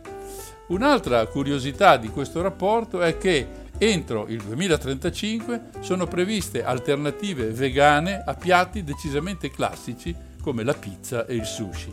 [0.69, 8.35] Un'altra curiosità di questo rapporto è che entro il 2035 sono previste alternative vegane a
[8.35, 11.91] piatti decisamente classici come la pizza e il sushi.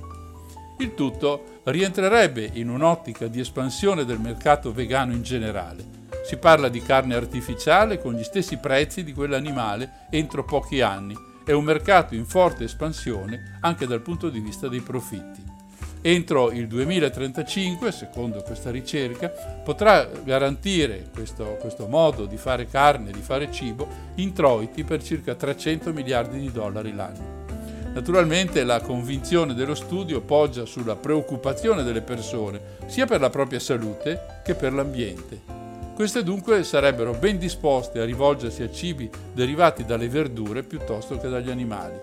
[0.79, 6.03] Il tutto rientrerebbe in un'ottica di espansione del mercato vegano in generale.
[6.25, 11.15] Si parla di carne artificiale con gli stessi prezzi di quell'animale entro pochi anni.
[11.45, 15.44] È un mercato in forte espansione anche dal punto di vista dei profitti.
[16.07, 23.21] Entro il 2035, secondo questa ricerca, potrà garantire questo, questo modo di fare carne, di
[23.21, 23.87] fare cibo,
[24.17, 27.45] introiti per circa 300 miliardi di dollari l'anno.
[27.91, 34.41] Naturalmente la convinzione dello studio poggia sulla preoccupazione delle persone, sia per la propria salute
[34.43, 35.41] che per l'ambiente.
[35.95, 41.49] Queste dunque sarebbero ben disposte a rivolgersi a cibi derivati dalle verdure piuttosto che dagli
[41.49, 41.97] animali.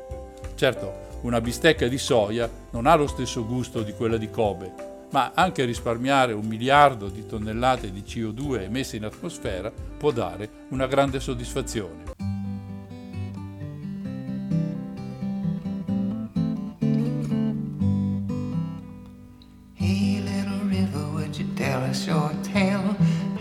[0.57, 4.73] Certo, una bistecca di soia non ha lo stesso gusto di quella di Kobe,
[5.11, 10.87] ma anche risparmiare un miliardo di tonnellate di CO2 emesse in atmosfera può dare una
[10.87, 12.31] grande soddisfazione.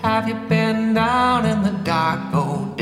[0.03, 2.80] Have you been down in the dark old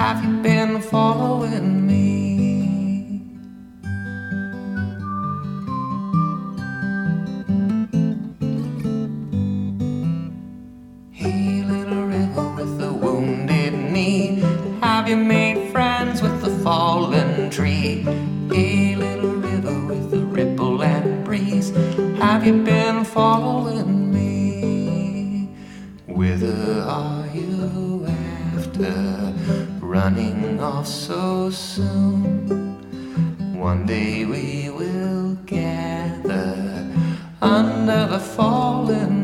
[0.00, 3.20] have you been following me?
[11.10, 14.40] Hey, little river with the wounded knee,
[14.80, 18.00] have you made friends with the fallen tree?
[18.50, 21.72] Hey, little river with the ripple and breeze,
[22.16, 25.50] have you been following me?
[26.06, 28.06] Whither are you
[28.56, 32.46] after running off so soon?
[33.58, 36.86] One day we will gather
[37.42, 39.19] under the fallen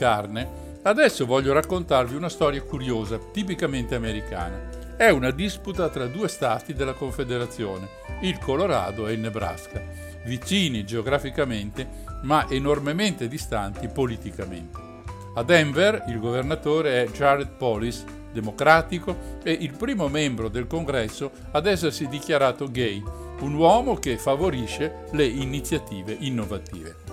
[0.00, 4.96] carne, adesso voglio raccontarvi una storia curiosa, tipicamente americana.
[4.96, 7.86] È una disputa tra due stati della Confederazione,
[8.22, 9.82] il Colorado e il Nebraska,
[10.24, 14.78] vicini geograficamente ma enormemente distanti politicamente.
[15.34, 21.66] A Denver il governatore è Jared Polis, democratico e il primo membro del congresso ad
[21.66, 23.02] essersi dichiarato gay,
[23.40, 27.09] un uomo che favorisce le iniziative innovative.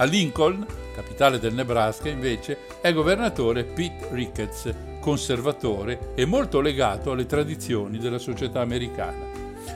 [0.00, 7.26] A Lincoln, capitale del Nebraska, invece, è governatore Pete Ricketts, conservatore e molto legato alle
[7.26, 9.26] tradizioni della società americana.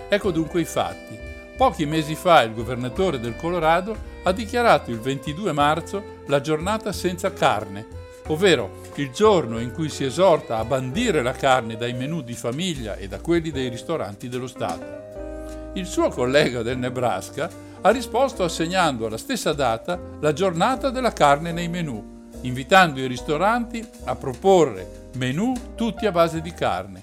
[0.09, 1.19] Ecco dunque i fatti.
[1.57, 7.33] Pochi mesi fa il governatore del Colorado ha dichiarato il 22 marzo la giornata senza
[7.33, 7.85] carne,
[8.29, 12.95] ovvero il giorno in cui si esorta a bandire la carne dai menù di famiglia
[12.95, 15.71] e da quelli dei ristoranti dello Stato.
[15.73, 17.51] Il suo collega del Nebraska
[17.83, 23.85] ha risposto assegnando alla stessa data la giornata della carne nei menù, invitando i ristoranti
[24.05, 27.03] a proporre menù tutti a base di carne.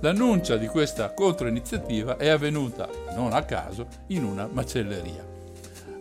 [0.00, 5.32] L'annuncia di questa controiniziativa è avvenuta, non a caso, in una macelleria.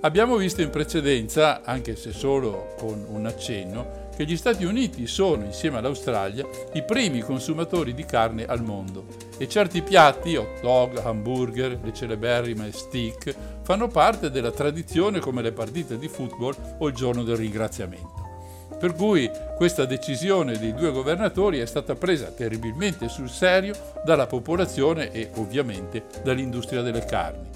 [0.02, 5.44] Abbiamo visto in precedenza, anche se solo con un accenno, che gli Stati Uniti sono,
[5.44, 9.06] insieme all'Australia, i primi consumatori di carne al mondo
[9.38, 15.52] e certi piatti, hot dog, hamburger, le celeberrime steak, fanno parte della tradizione come le
[15.52, 18.22] partite di football o il giorno del ringraziamento.
[18.80, 25.12] Per cui questa decisione dei due governatori è stata presa terribilmente sul serio dalla popolazione
[25.12, 27.48] e ovviamente dall'industria delle carni.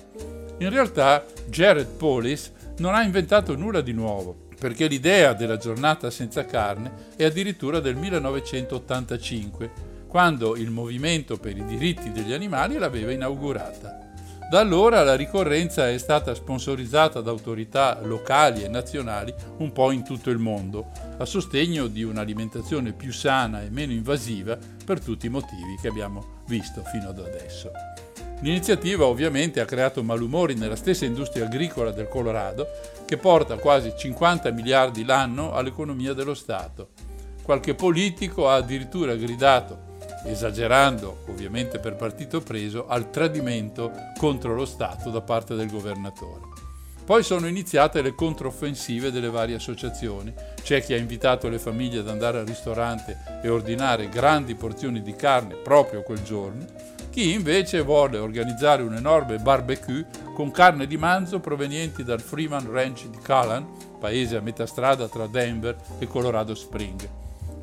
[0.59, 6.45] In realtà Jared Polis non ha inventato nulla di nuovo, perché l'idea della giornata senza
[6.45, 9.71] carne è addirittura del 1985,
[10.07, 14.05] quando il Movimento per i diritti degli animali l'aveva inaugurata.
[14.49, 20.05] Da allora la ricorrenza è stata sponsorizzata da autorità locali e nazionali un po' in
[20.05, 25.29] tutto il mondo, a sostegno di un'alimentazione più sana e meno invasiva per tutti i
[25.29, 27.71] motivi che abbiamo visto fino ad adesso.
[28.41, 32.67] L'iniziativa ovviamente ha creato malumori nella stessa industria agricola del Colorado,
[33.05, 36.89] che porta quasi 50 miliardi l'anno all'economia dello Stato.
[37.41, 45.09] Qualche politico ha addirittura gridato, esagerando ovviamente per partito preso, al tradimento contro lo Stato
[45.09, 46.65] da parte del governatore.
[47.05, 50.31] Poi sono iniziate le controffensive delle varie associazioni.
[50.61, 55.15] C'è chi ha invitato le famiglie ad andare al ristorante e ordinare grandi porzioni di
[55.15, 56.65] carne proprio quel giorno
[57.17, 60.05] chi invece vuole organizzare un enorme barbecue
[60.35, 63.65] con carne di manzo provenienti dal Freeman Ranch di Callan,
[63.99, 67.09] paese a metà strada tra Denver e Colorado Spring.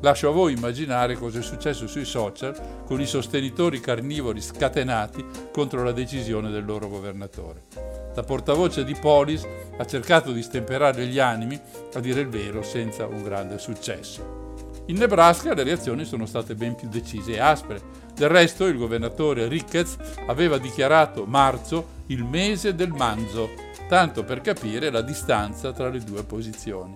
[0.01, 5.85] Lascio a voi immaginare cosa è successo sui social con i sostenitori carnivori scatenati contro
[5.85, 7.63] la decisione del loro governatore.
[8.13, 9.47] La portavoce di Polis
[9.77, 11.57] ha cercato di stemperare gli animi,
[11.93, 14.43] a dire il vero, senza un grande successo.
[14.87, 18.03] In Nebraska le reazioni sono state ben più decise e aspre.
[18.15, 19.97] Del resto il governatore Ricketts
[20.27, 23.49] aveva dichiarato marzo il mese del manzo,
[23.89, 26.95] tanto per capire la distanza tra le due posizioni.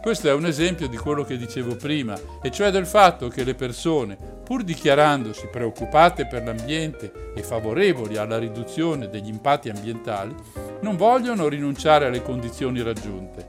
[0.00, 3.54] Questo è un esempio di quello che dicevo prima, e cioè del fatto che le
[3.54, 10.34] persone, pur dichiarandosi preoccupate per l'ambiente e favorevoli alla riduzione degli impatti ambientali,
[10.80, 13.46] non vogliono rinunciare alle condizioni raggiunte.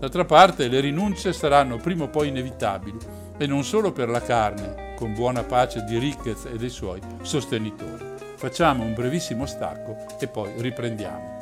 [0.00, 2.98] D'altra parte le rinunce saranno prima o poi inevitabili,
[3.38, 8.04] e non solo per la carne, con buona pace di Ricketts e dei suoi sostenitori.
[8.34, 11.36] Facciamo un brevissimo stacco e poi riprendiamo.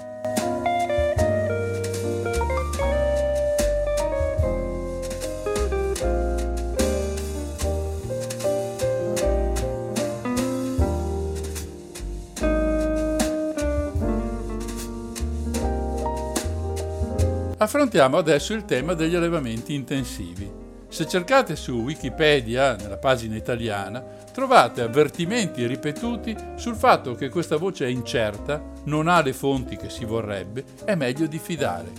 [17.59, 20.66] Affrontiamo adesso il tema degli allevamenti intensivi.
[20.97, 27.85] Se cercate su Wikipedia, nella pagina italiana, trovate avvertimenti ripetuti sul fatto che questa voce
[27.85, 31.93] è incerta, non ha le fonti che si vorrebbe, è meglio diffidare.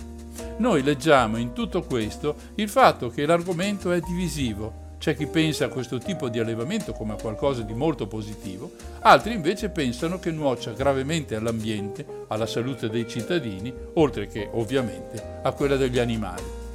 [0.56, 4.96] Noi leggiamo in tutto questo il fatto che l'argomento è divisivo.
[4.98, 8.72] C'è chi pensa a questo tipo di allevamento come a qualcosa di molto positivo,
[9.02, 15.52] altri invece pensano che nuocia gravemente all'ambiente, alla salute dei cittadini, oltre che ovviamente a
[15.52, 16.66] quella degli animali.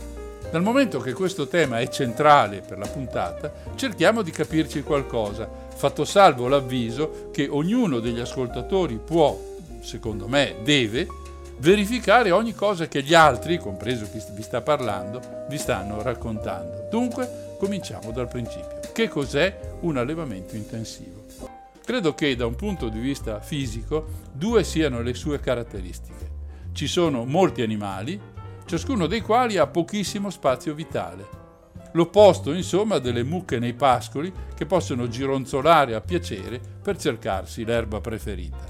[0.53, 6.05] Dal momento che questo tema è centrale per la puntata, cerchiamo di capirci qualcosa, fatto
[6.05, 9.35] salvo l'avviso che ognuno degli ascoltatori può,
[9.79, 11.07] secondo me deve,
[11.57, 16.87] verificare ogni cosa che gli altri, compreso chi vi sta parlando, vi stanno raccontando.
[16.87, 18.79] Dunque, cominciamo dal principio.
[18.93, 21.25] Che cos'è un allevamento intensivo?
[21.83, 26.29] Credo che da un punto di vista fisico due siano le sue caratteristiche.
[26.73, 28.21] Ci sono molti animali,
[28.73, 31.27] ciascuno dei quali ha pochissimo spazio vitale.
[31.91, 38.65] L'opposto, insomma, delle mucche nei pascoli che possono gironzolare a piacere per cercarsi l'erba preferita.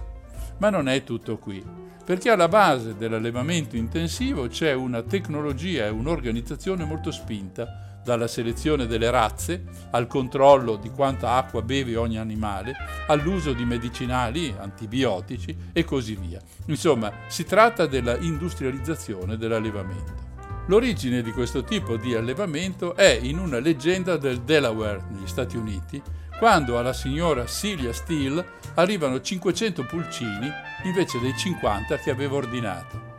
[0.57, 1.63] Ma non è tutto qui,
[2.03, 9.09] perché alla base dell'allevamento intensivo c'è una tecnologia e un'organizzazione molto spinta dalla selezione delle
[9.09, 12.73] razze, al controllo di quanta acqua beve ogni animale,
[13.07, 16.41] all'uso di medicinali, antibiotici e così via.
[16.67, 20.31] Insomma, si tratta della industrializzazione dell'allevamento.
[20.67, 26.01] L'origine di questo tipo di allevamento è in una leggenda del Delaware, negli Stati Uniti,
[26.39, 28.45] quando alla signora Celia Steele
[28.75, 30.49] arrivano 500 pulcini
[30.83, 33.11] invece dei 50 che aveva ordinato.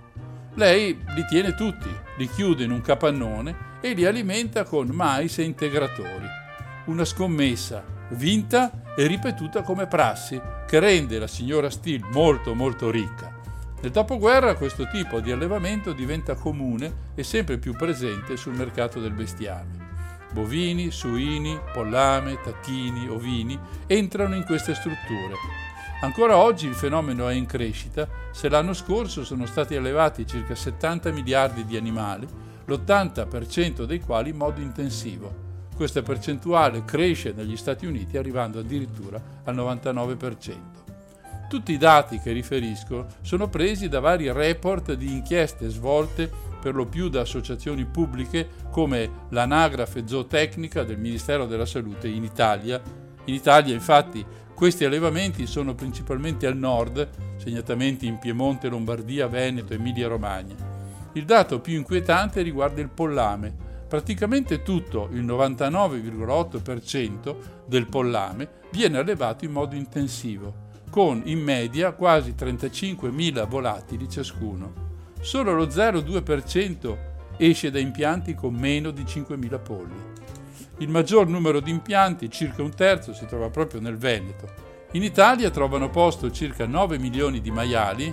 [0.55, 5.43] Lei li tiene tutti, li chiude in un capannone e li alimenta con mais e
[5.43, 6.27] integratori.
[6.87, 13.33] Una scommessa vinta e ripetuta come prassi che rende la signora Steele molto molto ricca.
[13.81, 19.13] Nel dopoguerra questo tipo di allevamento diventa comune e sempre più presente sul mercato del
[19.13, 19.93] bestiame.
[20.33, 25.64] Bovini, suini, pollame, tacchini, ovini entrano in queste strutture.
[26.05, 31.11] Ancora oggi il fenomeno è in crescita se l'anno scorso sono stati allevati circa 70
[31.11, 32.29] miliardi di animali
[32.67, 35.35] l'80% dei quali in modo intensivo.
[35.75, 40.57] Questa percentuale cresce negli Stati Uniti arrivando addirittura al 99%.
[41.49, 46.31] Tutti i dati che riferisco sono presi da vari report di inchieste svolte
[46.61, 53.04] per lo più da associazioni pubbliche come l'Anagrafe Zootecnica del Ministero della Salute in Italia.
[53.27, 60.09] In Italia infatti questi allevamenti sono principalmente al nord, segnatamente in Piemonte, Lombardia, Veneto, Emilia
[60.09, 60.55] Romagna.
[61.15, 63.55] Il dato più inquietante riguarda il pollame.
[63.89, 72.35] Praticamente tutto, il 99,8% del pollame, viene allevato in modo intensivo, con in media quasi
[72.37, 74.83] 35.000 volatili ciascuno.
[75.21, 76.97] Solo lo 0,2%
[77.37, 80.14] esce da impianti con meno di 5.000 polli.
[80.79, 84.53] Il maggior numero di impianti, circa un terzo, si trova proprio nel Veneto.
[84.93, 88.13] In Italia trovano posto circa 9 milioni di maiali,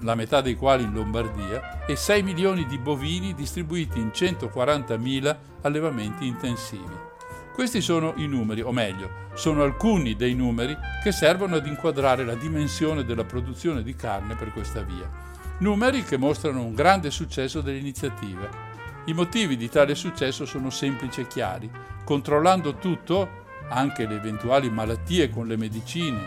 [0.00, 6.26] la metà dei quali in Lombardia, e 6 milioni di bovini distribuiti in 140.000 allevamenti
[6.26, 7.06] intensivi.
[7.54, 12.34] Questi sono i numeri, o meglio, sono alcuni dei numeri che servono ad inquadrare la
[12.34, 15.10] dimensione della produzione di carne per questa via.
[15.58, 18.67] Numeri che mostrano un grande successo dell'iniziativa.
[19.08, 21.70] I motivi di tale successo sono semplici e chiari.
[22.04, 26.20] Controllando tutto, anche le eventuali malattie con le medicine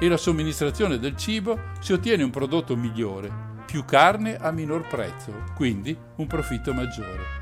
[0.00, 3.30] e la somministrazione del cibo, si ottiene un prodotto migliore,
[3.66, 7.40] più carne a minor prezzo, quindi un profitto maggiore.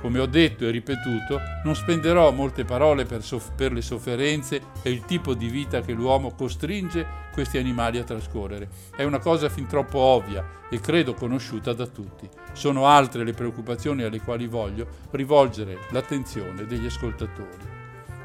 [0.00, 4.88] Come ho detto e ripetuto, non spenderò molte parole per, soff- per, le sofferenze e
[4.88, 8.70] il tipo di vita che l'uomo costringe questi animali a trascorrere.
[8.96, 12.26] È una cosa fin troppo ovvia e credo conosciuta da tutti.
[12.52, 17.78] Sono altre le preoccupazioni alle quali voglio rivolgere l'attenzione degli ascoltatori.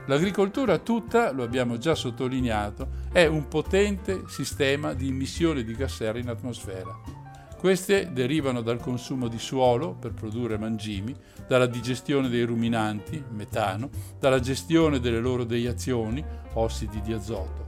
[0.08, 6.20] L'agricoltura tutta, lo abbiamo già sottolineato, è un potente sistema di emissione di gas serra
[6.20, 7.24] in atmosfera.
[7.58, 11.16] Queste derivano dal consumo di suolo per produrre mangimi,
[11.48, 16.24] dalla digestione dei ruminanti, metano, dalla gestione delle loro deiazioni,
[16.54, 17.65] ossidi di azoto.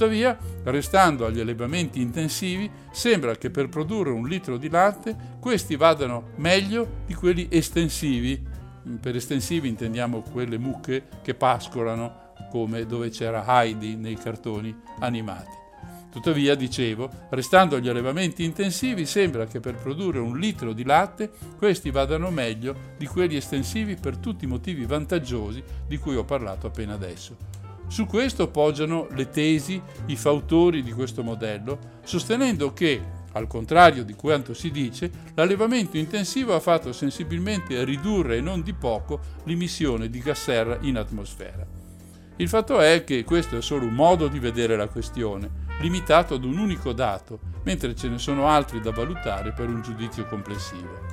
[0.00, 6.30] Tuttavia, restando agli allevamenti intensivi, sembra che per produrre un litro di latte questi vadano
[6.36, 8.42] meglio di quelli estensivi.
[8.98, 15.50] Per estensivi intendiamo quelle mucche che pascolano come dove c'era Heidi nei cartoni animati.
[16.10, 21.90] Tuttavia, dicevo, restando agli allevamenti intensivi, sembra che per produrre un litro di latte questi
[21.90, 26.94] vadano meglio di quelli estensivi per tutti i motivi vantaggiosi di cui ho parlato appena
[26.94, 27.59] adesso.
[27.90, 34.14] Su questo poggiano le tesi i fautori di questo modello, sostenendo che, al contrario di
[34.14, 40.20] quanto si dice, l'allevamento intensivo ha fatto sensibilmente ridurre e non di poco l'emissione di
[40.20, 41.66] gas serra in atmosfera.
[42.36, 46.44] Il fatto è che questo è solo un modo di vedere la questione limitato ad
[46.44, 51.09] un unico dato, mentre ce ne sono altri da valutare per un giudizio complessivo.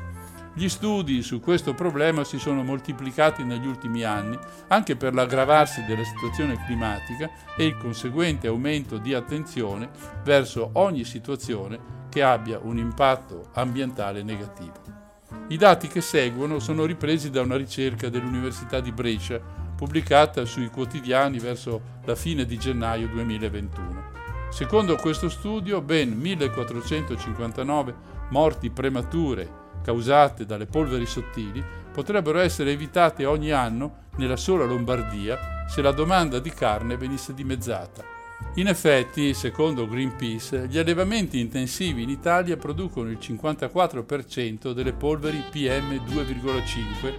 [0.57, 4.35] Gli studi su questo problema si sono moltiplicati negli ultimi anni
[4.69, 9.87] anche per l'aggravarsi della situazione climatica e il conseguente aumento di attenzione
[10.23, 11.79] verso ogni situazione
[12.09, 14.81] che abbia un impatto ambientale negativo.
[15.49, 19.39] I dati che seguono sono ripresi da una ricerca dell'Università di Brescia
[19.75, 24.15] pubblicata sui quotidiani verso la fine di gennaio 2021.
[24.49, 33.51] Secondo questo studio, ben 1459 morti premature causate dalle polveri sottili potrebbero essere evitate ogni
[33.51, 38.03] anno nella sola Lombardia se la domanda di carne venisse dimezzata.
[38.55, 47.13] In effetti, secondo Greenpeace, gli allevamenti intensivi in Italia producono il 54% delle polveri PM2,5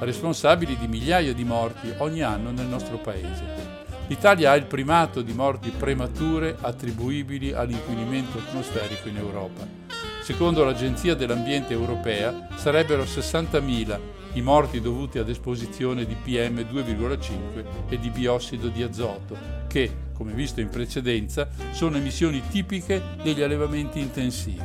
[0.00, 3.80] responsabili di migliaia di morti ogni anno nel nostro paese.
[4.08, 10.11] L'Italia ha il primato di morti premature attribuibili all'inquinamento atmosferico in Europa.
[10.22, 13.98] Secondo l'Agenzia dell'Ambiente europea sarebbero 60.000
[14.34, 20.60] i morti dovuti ad esposizione di PM2,5 e di biossido di azoto, che, come visto
[20.60, 24.62] in precedenza, sono emissioni tipiche degli allevamenti intensivi.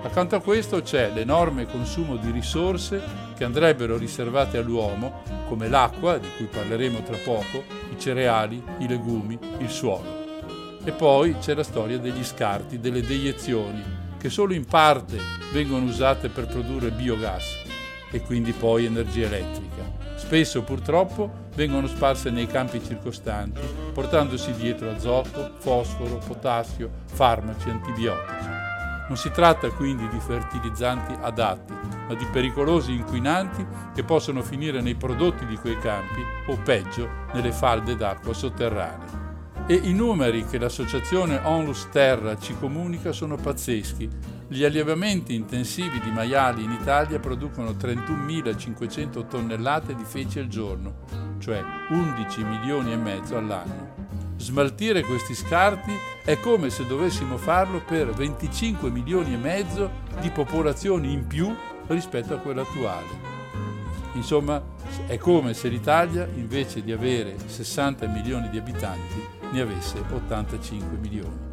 [0.00, 3.02] Accanto a questo c'è l'enorme consumo di risorse
[3.36, 7.62] che andrebbero riservate all'uomo, come l'acqua, di cui parleremo tra poco,
[7.92, 10.24] i cereali, i legumi, il suolo.
[10.82, 15.18] E poi c'è la storia degli scarti, delle deiezioni, che solo in parte
[15.52, 17.44] vengono usate per produrre biogas
[18.10, 20.06] e quindi poi energia elettrica.
[20.16, 23.60] Spesso purtroppo vengono sparse nei campi circostanti,
[23.92, 28.56] portandosi dietro azoto, fosforo, potassio, farmaci, antibiotici.
[29.08, 34.96] Non si tratta quindi di fertilizzanti adatti, ma di pericolosi inquinanti che possono finire nei
[34.96, 39.27] prodotti di quei campi o peggio nelle falde d'acqua sotterranee.
[39.70, 44.08] E i numeri che l'associazione Onlus Terra ci comunica sono pazzeschi.
[44.48, 51.00] Gli allevamenti intensivi di maiali in Italia producono 31.500 tonnellate di feci al giorno,
[51.38, 54.06] cioè 11 milioni e mezzo all'anno.
[54.38, 55.92] Smaltire questi scarti
[56.24, 61.54] è come se dovessimo farlo per 25 milioni e mezzo di popolazioni in più
[61.88, 63.36] rispetto a quella attuale.
[64.14, 64.62] Insomma,
[65.06, 71.46] è come se l'Italia, invece di avere 60 milioni di abitanti, ne avesse 85 milioni.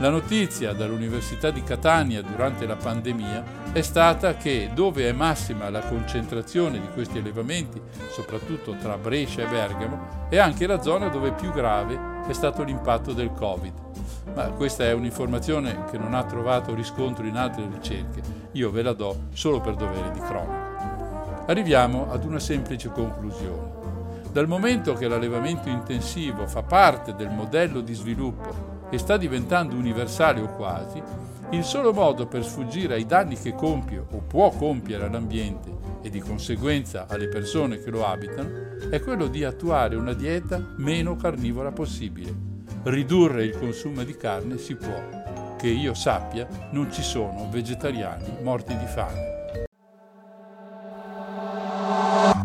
[0.00, 5.80] La notizia dall'Università di Catania durante la pandemia è stata che dove è massima la
[5.80, 7.78] concentrazione di questi allevamenti,
[8.10, 13.12] soprattutto tra Brescia e Bergamo, è anche la zona dove più grave è stato l'impatto
[13.12, 13.74] del Covid.
[14.34, 18.94] Ma questa è un'informazione che non ha trovato riscontro in altre ricerche, io ve la
[18.94, 21.44] do solo per dovere di cronaca.
[21.46, 23.79] Arriviamo ad una semplice conclusione.
[24.32, 30.40] Dal momento che l'allevamento intensivo fa parte del modello di sviluppo e sta diventando universale
[30.40, 31.02] o quasi,
[31.50, 35.68] il solo modo per sfuggire ai danni che compie o può compiere all'ambiente
[36.02, 38.48] e di conseguenza alle persone che lo abitano
[38.88, 42.32] è quello di attuare una dieta meno carnivora possibile.
[42.84, 45.56] Ridurre il consumo di carne si può.
[45.58, 49.29] Che io sappia, non ci sono vegetariani morti di fame.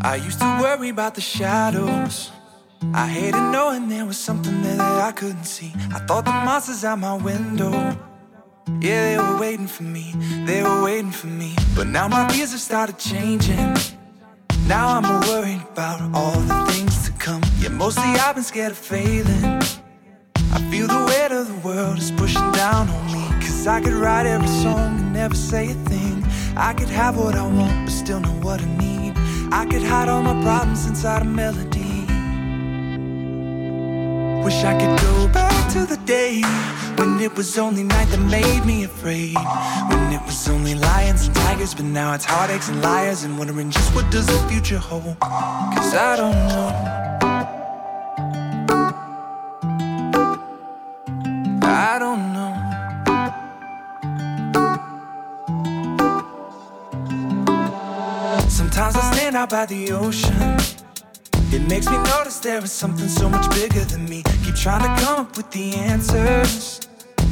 [0.05, 2.29] I used to worry about the shadows.
[2.93, 5.73] I hated knowing there was something there that I couldn't see.
[5.95, 7.71] I thought the monsters out my window.
[8.81, 10.13] Yeah, they were waiting for me.
[10.45, 11.55] They were waiting for me.
[11.75, 13.75] But now my fears have started changing.
[14.67, 17.41] Now I'm worried about all the things to come.
[17.57, 19.43] Yeah, mostly I've been scared of failing.
[20.53, 23.25] I feel the weight of the world is pushing down on me.
[23.41, 26.23] Cause I could write every song and never say a thing.
[26.55, 28.94] I could have what I want, but still know what I need.
[29.55, 32.03] I could hide all my problems inside a melody.
[34.43, 36.41] Wish I could go back to the day
[36.97, 39.37] when it was only night that made me afraid.
[39.89, 43.71] When it was only lions and tigers, but now it's heartaches and liars and wondering
[43.71, 45.17] just what does the future hold.
[45.21, 46.69] Cause I don't know.
[51.63, 52.24] I don't
[58.75, 60.35] Sometimes I stand out by the ocean.
[61.55, 64.21] It makes me notice there is something so much bigger than me.
[64.43, 66.81] Keep trying to come up with the answers.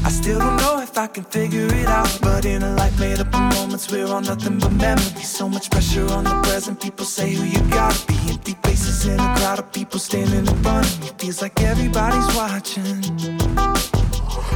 [0.05, 2.17] I still don't know if I can figure it out.
[2.21, 5.29] But in a life made up of moments, we're all nothing but memories.
[5.29, 6.81] So much pressure on the present.
[6.81, 8.15] People say who you gotta be.
[8.29, 11.07] Empty faces in a crowd of people standing in front of me.
[11.17, 13.01] Feels like everybody's watching.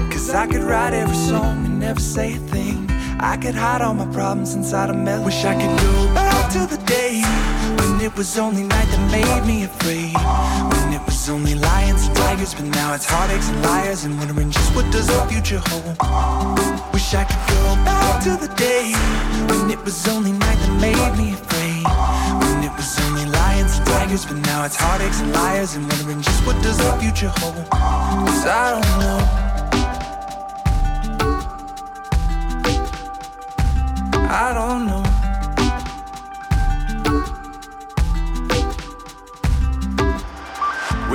[0.09, 2.89] Cause I could write every song and never say a thing.
[3.19, 5.25] I could hide all my problems inside a melody.
[5.25, 7.21] Wish I could go back to the day
[7.77, 10.13] when it was only night that made me afraid.
[10.13, 14.51] When it was only lions and tigers, but now it's heartaches and liars and wondering
[14.51, 15.97] just what does the future hold.
[16.93, 18.93] Wish I could go back to the day
[19.49, 21.83] when it was only night that made me afraid.
[22.43, 26.21] When it was only lions and tigers, but now it's heartaches and liars and wondering
[26.21, 27.55] just what does the future hold.
[27.71, 29.19] Cause I don't know.
[34.29, 35.06] I don't know.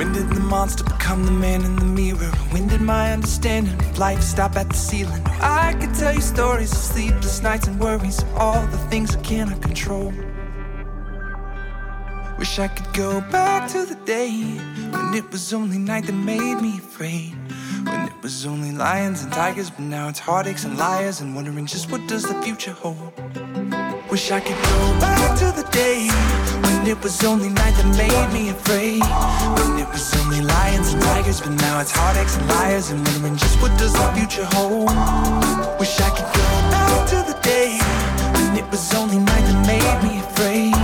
[0.03, 2.29] When did the monster become the man in the mirror?
[2.51, 5.23] When did my understanding of life stop at the ceiling?
[5.39, 9.61] I could tell you stories of sleepless nights and worries all the things I cannot
[9.61, 10.11] control.
[12.37, 14.41] Wish I could go back to the day
[14.91, 17.37] when it was only night that made me afraid.
[17.85, 21.65] When it was only lions and tigers, but now it's heartaches and liars and wondering
[21.65, 23.13] just what does the future hold.
[24.11, 26.42] Wish I could go back to the day
[26.83, 28.99] when it was only night that made me afraid.
[28.99, 33.37] When it was only lions and tigers, but now it's heartaches and liars and wondering
[33.37, 34.91] just what does the future hold.
[35.79, 37.79] Wish I could go back to the day
[38.35, 40.75] when it was only night that made me afraid.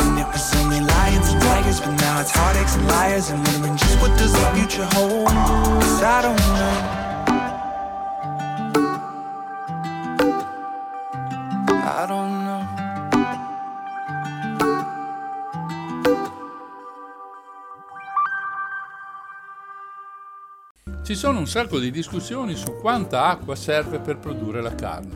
[0.00, 3.76] When it was only lions and tigers, but now it's heartaches and liars and wondering
[3.76, 5.28] just what does the future hold.
[5.28, 7.21] Cause I don't know.
[21.12, 25.14] Ci sono un sacco di discussioni su quanta acqua serve per produrre la carne.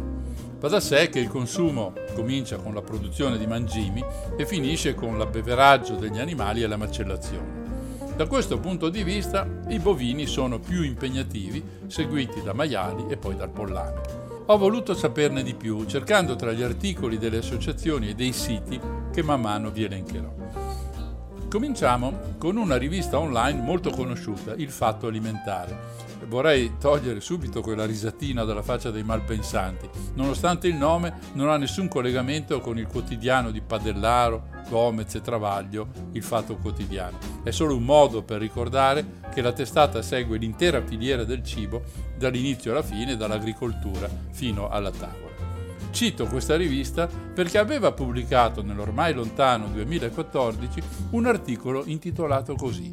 [0.60, 4.04] Va da sé che il consumo comincia con la produzione di mangimi
[4.36, 8.12] e finisce con l'abbeveraggio degli animali e la macellazione.
[8.14, 13.34] Da questo punto di vista i bovini sono più impegnativi, seguiti da maiali e poi
[13.34, 14.02] dal pollame.
[14.44, 18.78] Ho voluto saperne di più, cercando tra gli articoli delle associazioni e dei siti
[19.10, 20.65] che man mano vi elencherò.
[21.56, 25.94] Cominciamo con una rivista online molto conosciuta, Il Fatto Alimentare.
[26.26, 29.88] Vorrei togliere subito quella risatina dalla faccia dei malpensanti.
[30.16, 35.88] Nonostante il nome, non ha nessun collegamento con il quotidiano di Padellaro, Gomez e Travaglio,
[36.12, 37.16] Il Fatto Quotidiano.
[37.42, 41.84] È solo un modo per ricordare che la testata segue l'intera filiera del cibo
[42.18, 45.25] dall'inizio alla fine, dall'agricoltura fino alla tavola.
[45.96, 50.82] Cito questa rivista perché aveva pubblicato nell'ormai lontano 2014
[51.12, 52.92] un articolo intitolato così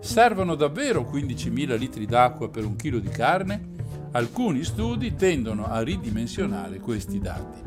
[0.00, 3.68] Servono davvero 15.000 litri d'acqua per un chilo di carne?
[4.10, 7.62] Alcuni studi tendono a ridimensionare questi dati.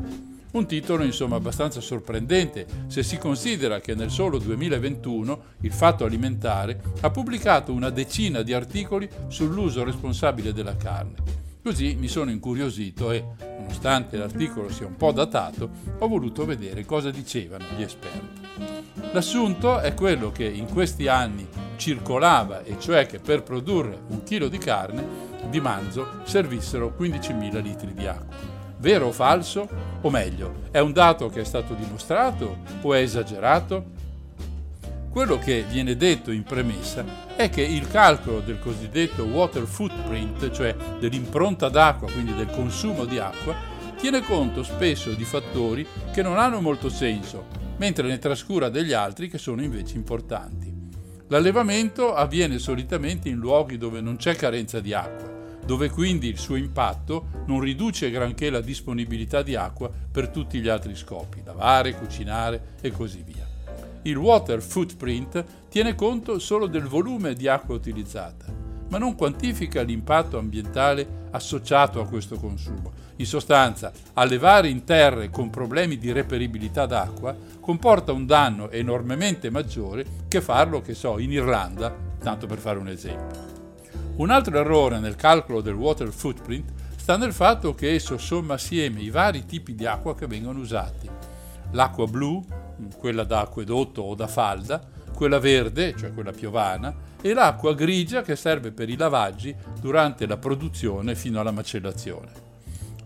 [0.52, 6.78] Un titolo insomma abbastanza sorprendente se si considera che nel solo 2021 il Fatto Alimentare
[7.00, 11.43] ha pubblicato una decina di articoli sull'uso responsabile della carne.
[11.64, 13.24] Così mi sono incuriosito e,
[13.58, 18.42] nonostante l'articolo sia un po' datato, ho voluto vedere cosa dicevano gli esperti.
[19.12, 24.48] L'assunto è quello che in questi anni circolava, e cioè che per produrre un chilo
[24.48, 25.06] di carne
[25.48, 28.36] di manzo servissero 15.000 litri di acqua.
[28.76, 29.66] Vero o falso?
[30.02, 34.02] O meglio, è un dato che è stato dimostrato o è esagerato?
[35.14, 37.04] Quello che viene detto in premessa
[37.36, 43.20] è che il calcolo del cosiddetto water footprint, cioè dell'impronta d'acqua, quindi del consumo di
[43.20, 43.54] acqua,
[43.96, 47.46] tiene conto spesso di fattori che non hanno molto senso,
[47.76, 50.74] mentre ne trascura degli altri che sono invece importanti.
[51.28, 55.30] L'allevamento avviene solitamente in luoghi dove non c'è carenza di acqua,
[55.64, 60.68] dove quindi il suo impatto non riduce granché la disponibilità di acqua per tutti gli
[60.68, 63.53] altri scopi, lavare, cucinare e così via.
[64.06, 68.44] Il water footprint tiene conto solo del volume di acqua utilizzata,
[68.90, 72.92] ma non quantifica l'impatto ambientale associato a questo consumo.
[73.16, 80.04] In sostanza, allevare in terre con problemi di reperibilità d'acqua comporta un danno enormemente maggiore
[80.28, 83.52] che farlo, che so, in Irlanda, tanto per fare un esempio.
[84.16, 89.00] Un altro errore nel calcolo del water footprint sta nel fatto che esso somma assieme
[89.00, 91.08] i vari tipi di acqua che vengono usati.
[91.70, 92.44] L'acqua blu,
[92.98, 94.82] quella da acquedotto o da falda,
[95.14, 100.36] quella verde, cioè quella piovana, e l'acqua grigia che serve per i lavaggi durante la
[100.36, 102.42] produzione fino alla macellazione.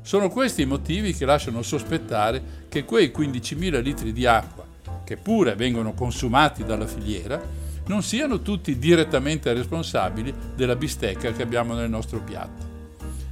[0.02, 4.64] Sono questi i motivi che lasciano sospettare che quei 15.000 litri di acqua,
[5.04, 7.40] che pure vengono consumati dalla filiera,
[7.86, 12.66] non siano tutti direttamente responsabili della bistecca che abbiamo nel nostro piatto.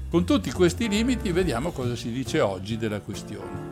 [0.08, 3.65] Con tutti questi limiti vediamo cosa si dice oggi della questione.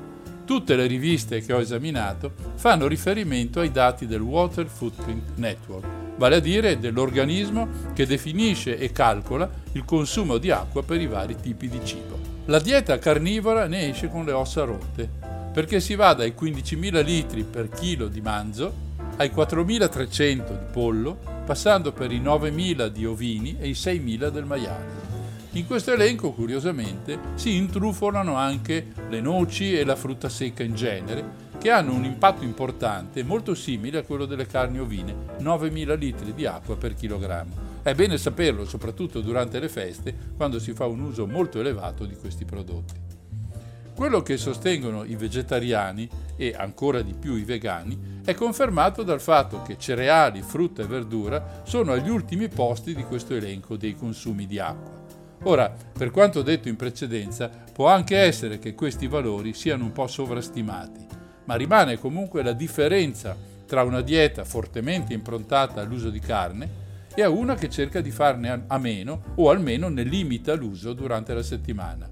[0.45, 5.87] Tutte le riviste che ho esaminato fanno riferimento ai dati del Water Footprint Network,
[6.17, 11.37] vale a dire dell'organismo che definisce e calcola il consumo di acqua per i vari
[11.41, 12.19] tipi di cibo.
[12.47, 15.09] La dieta carnivora ne esce con le ossa rotte,
[15.51, 18.83] perché si va dai 15.000 litri per chilo di manzo
[19.17, 21.17] ai 4.300 di pollo,
[21.47, 25.14] passando per i 9.000 di ovini e i 6.000 del maiale.
[25.55, 31.43] In questo elenco, curiosamente, si intrufolano anche le noci e la frutta secca in genere,
[31.59, 36.45] che hanno un impatto importante molto simile a quello delle carni ovine, 9.000 litri di
[36.45, 37.55] acqua per chilogrammo.
[37.83, 42.17] È bene saperlo, soprattutto durante le feste, quando si fa un uso molto elevato di
[42.17, 42.95] questi prodotti.
[43.95, 49.63] Quello che sostengono i vegetariani e ancora di più i vegani è confermato dal fatto
[49.63, 54.59] che cereali, frutta e verdura sono agli ultimi posti di questo elenco dei consumi di
[54.59, 55.04] acqua.
[55.47, 60.07] Ora, per quanto detto in precedenza, può anche essere che questi valori siano un po'
[60.07, 61.07] sovrastimati,
[61.45, 63.37] ma rimane comunque la differenza
[63.67, 66.83] tra una dieta fortemente improntata all'uso di carne
[67.15, 71.35] e a una che cerca di farne a meno o almeno ne limita l'uso durante
[71.35, 72.09] la settimana.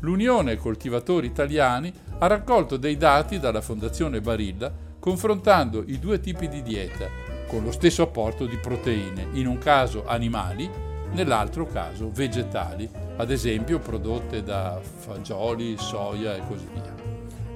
[0.00, 6.62] L'Unione Coltivatori Italiani ha raccolto dei dati dalla Fondazione Barilla confrontando i due tipi di
[6.62, 7.08] dieta
[7.46, 13.78] con lo stesso apporto di proteine, in un caso animali nell'altro caso vegetali, ad esempio
[13.78, 16.94] prodotte da fagioli, soia e così via.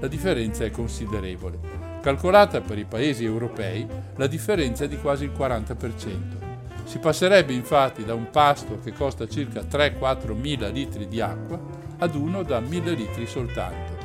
[0.00, 1.58] La differenza è considerevole.
[2.00, 3.86] Calcolata per i paesi europei,
[4.16, 6.40] la differenza è di quasi il 40%.
[6.84, 11.60] Si passerebbe infatti da un pasto che costa circa 3-4 mila litri di acqua
[11.98, 14.00] ad uno da 1000 litri soltanto.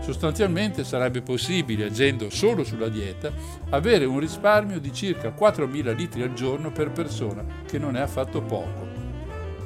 [0.00, 3.30] Sostanzialmente sarebbe possibile, agendo solo sulla dieta,
[3.70, 8.40] avere un risparmio di circa 4.000 litri al giorno per persona, che non è affatto
[8.40, 8.89] poco.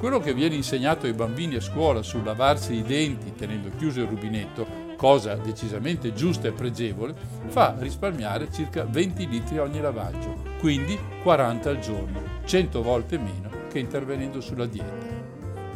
[0.04, 4.06] Quello che viene insegnato ai bambini a scuola sul lavarsi i denti tenendo chiuso il
[4.06, 4.66] rubinetto,
[4.98, 7.14] cosa decisamente giusta e pregevole,
[7.46, 13.78] fa risparmiare circa 20 litri ogni lavaggio, quindi 40 al giorno, 100 volte meno che
[13.78, 14.92] intervenendo sulla dieta.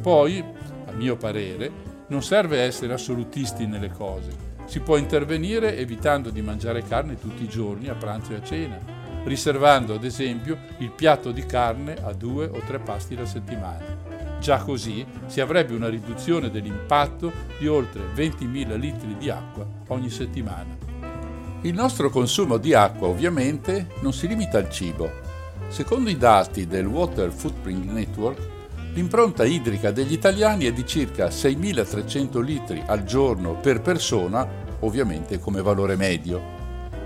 [0.03, 0.45] Poi,
[0.85, 1.73] a mio parere,
[2.09, 4.31] non serve essere assolutisti nelle cose.
[4.67, 8.79] Si può intervenire evitando di mangiare carne tutti i giorni a pranzo e a cena,
[9.25, 14.08] riservando ad esempio il piatto di carne a due o tre pasti alla settimana.
[14.41, 20.77] Già così si avrebbe una riduzione dell'impatto di oltre 20.000 litri di acqua ogni settimana.
[21.63, 25.11] Il nostro consumo di acqua ovviamente non si limita al cibo.
[25.69, 28.49] Secondo i dati del Water Footprint Network,
[28.95, 34.49] l'impronta idrica degli italiani è di circa 6.300 litri al giorno per persona,
[34.81, 36.57] ovviamente come valore medio.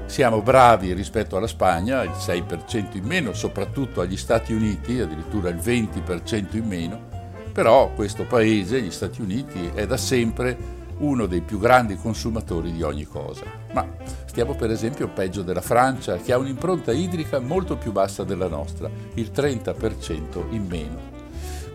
[0.04, 5.56] Siamo bravi rispetto alla Spagna, il 6% in meno, soprattutto agli Stati Uniti, addirittura il
[5.56, 7.11] 20% in meno,
[7.52, 12.82] però questo paese, gli Stati Uniti, è da sempre uno dei più grandi consumatori di
[12.82, 13.44] ogni cosa.
[13.72, 13.86] Ma
[14.24, 18.90] stiamo per esempio peggio della Francia, che ha un'impronta idrica molto più bassa della nostra,
[19.14, 21.10] il 30% in meno.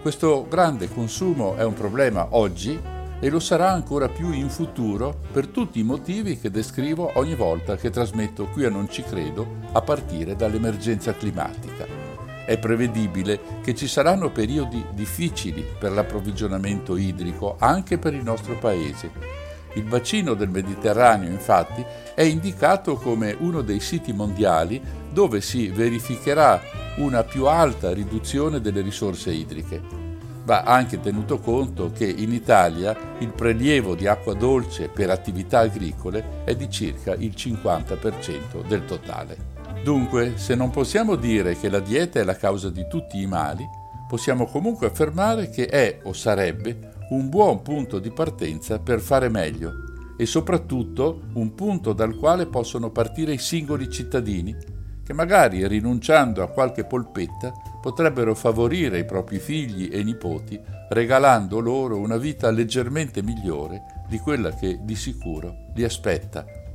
[0.01, 2.79] Questo grande consumo è un problema oggi,
[3.19, 7.75] e lo sarà ancora più in futuro per tutti i motivi che descrivo ogni volta
[7.75, 11.96] che trasmetto qui a Non ci credo a partire dall'emergenza climatica.
[12.47, 19.11] È prevedibile che ci saranno periodi difficili per l'approvvigionamento idrico anche per il nostro Paese.
[19.73, 21.85] Il bacino del Mediterraneo, infatti,
[22.15, 24.81] è indicato come uno dei siti mondiali
[25.11, 26.61] dove si verificherà
[26.99, 30.05] una più alta riduzione delle risorse idriche
[30.45, 36.45] va anche tenuto conto che in Italia il prelievo di acqua dolce per attività agricole
[36.45, 39.56] è di circa il 50% del totale.
[39.83, 43.65] Dunque, se non possiamo dire che la dieta è la causa di tutti i mali,
[44.07, 49.71] possiamo comunque affermare che è o sarebbe un buon punto di partenza per fare meglio
[50.17, 54.55] e soprattutto un punto dal quale possono partire i singoli cittadini
[55.03, 60.59] che magari rinunciando a qualche polpetta potrebbero favorire i propri figli e nipoti
[60.89, 66.66] regalando loro una vita leggermente migliore di quella che di sicuro li aspetta.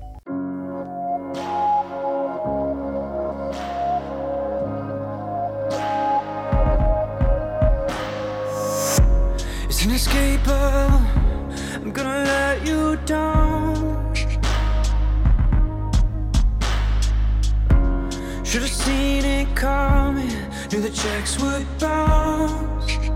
[9.84, 11.02] It's inescapable.
[11.82, 14.14] I'm gonna let you down.
[18.44, 20.28] Should've seen it coming,
[20.70, 23.11] knew the checks would bounce.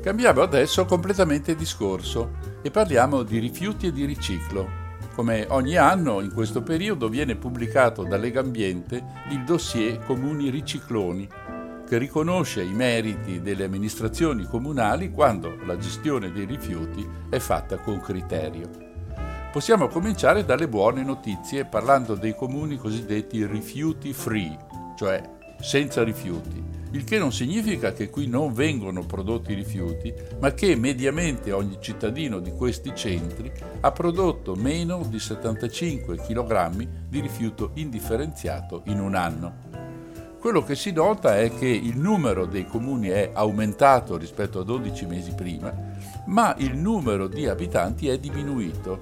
[0.00, 2.30] Cambiamo adesso completamente discorso
[2.62, 4.66] e parliamo di rifiuti e di riciclo.
[5.14, 11.28] Come ogni anno in questo periodo viene pubblicato da Legambiente il dossier Comuni Ricicloni,
[11.86, 18.00] che riconosce i meriti delle amministrazioni comunali quando la gestione dei rifiuti è fatta con
[18.00, 18.70] criterio.
[19.52, 24.56] Possiamo cominciare dalle buone notizie parlando dei comuni cosiddetti rifiuti free,
[24.96, 25.20] cioè
[25.60, 31.52] senza rifiuti, il che non significa che qui non vengono prodotti rifiuti, ma che mediamente
[31.52, 33.50] ogni cittadino di questi centri
[33.80, 39.68] ha prodotto meno di 75 kg di rifiuto indifferenziato in un anno.
[40.40, 45.06] Quello che si nota è che il numero dei comuni è aumentato rispetto a 12
[45.06, 45.72] mesi prima,
[46.26, 49.00] ma il numero di abitanti è diminuito.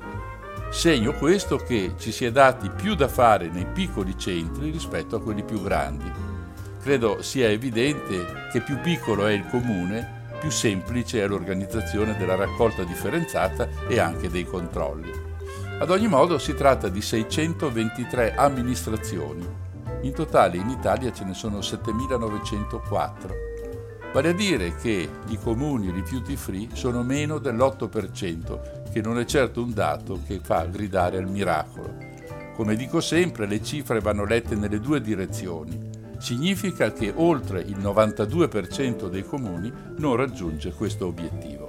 [0.71, 5.23] Segno questo che ci si è dati più da fare nei piccoli centri rispetto a
[5.23, 6.28] quelli più grandi.
[6.81, 12.85] Credo sia evidente che più piccolo è il comune, più semplice è l'organizzazione della raccolta
[12.85, 15.11] differenziata e anche dei controlli.
[15.81, 19.47] Ad ogni modo si tratta di 623 amministrazioni.
[20.03, 23.35] In totale in Italia ce ne sono 7904.
[24.13, 29.63] Vale a dire che i comuni rifiuti free sono meno dell'8%, che non è certo
[29.63, 31.97] un dato che fa gridare al miracolo.
[32.55, 39.09] Come dico sempre, le cifre vanno lette nelle due direzioni significa che oltre il 92%
[39.09, 41.69] dei comuni non raggiunge questo obiettivo.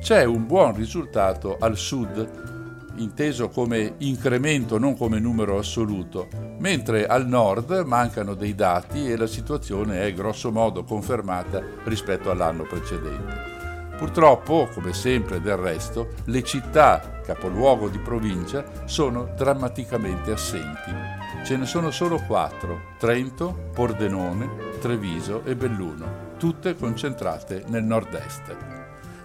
[0.00, 2.48] C'è un buon risultato al sud,
[2.96, 6.28] inteso come incremento non come numero assoluto,
[6.58, 12.64] mentre al nord mancano dei dati e la situazione è grosso modo confermata rispetto all'anno
[12.64, 13.58] precedente.
[13.96, 21.66] Purtroppo, come sempre del resto, le città capoluogo di provincia sono drammaticamente assenti Ce ne
[21.66, 28.56] sono solo quattro, Trento, Pordenone, Treviso e Belluno, tutte concentrate nel nord-est.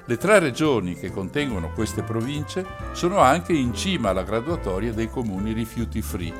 [0.05, 5.51] Le tre regioni che contengono queste province sono anche in cima alla graduatoria dei comuni
[5.51, 6.33] rifiuti free.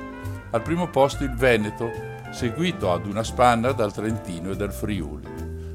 [0.52, 1.92] Al primo posto il Veneto,
[2.32, 5.28] seguito ad una spanna dal Trentino e dal Friuli.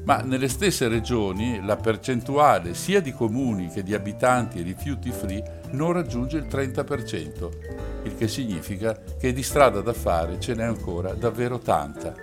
[0.03, 5.91] Ma nelle stesse regioni la percentuale sia di comuni che di abitanti rifiuti free non
[5.93, 11.59] raggiunge il 30%, il che significa che di strada da fare ce n'è ancora davvero
[11.59, 12.13] tanta.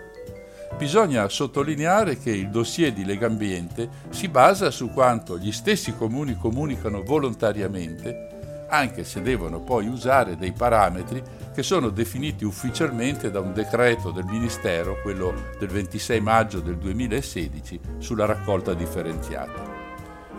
[0.76, 7.02] Bisogna sottolineare che il dossier di Legambiente si basa su quanto gli stessi comuni comunicano
[7.02, 11.22] volontariamente, anche se devono poi usare dei parametri
[11.54, 17.80] che sono definiti ufficialmente da un decreto del Ministero, quello del 26 maggio del 2016,
[17.98, 19.77] sulla raccolta differenziata.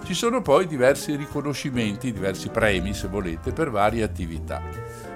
[0.04, 4.60] Ci sono poi diversi riconoscimenti, diversi premi se volete, per varie attività.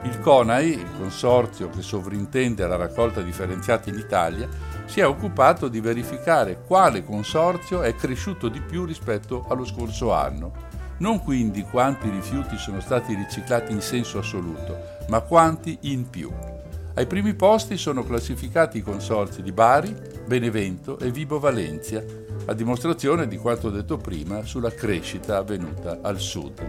[0.03, 4.47] Il CONAI, il consorzio che sovrintende la raccolta differenziata in Italia,
[4.85, 10.51] si è occupato di verificare quale consorzio è cresciuto di più rispetto allo scorso anno.
[10.97, 14.77] Non quindi quanti rifiuti sono stati riciclati in senso assoluto,
[15.07, 16.52] ma quanti in più.
[16.95, 19.95] Ai primi posti sono classificati i consorzi di Bari,
[20.27, 22.03] Benevento e Vibo Valencia,
[22.45, 26.61] a dimostrazione di quanto detto prima sulla crescita avvenuta al sud.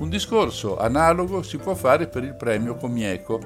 [0.00, 3.40] Un discorso analogo si può fare per il premio Comieco.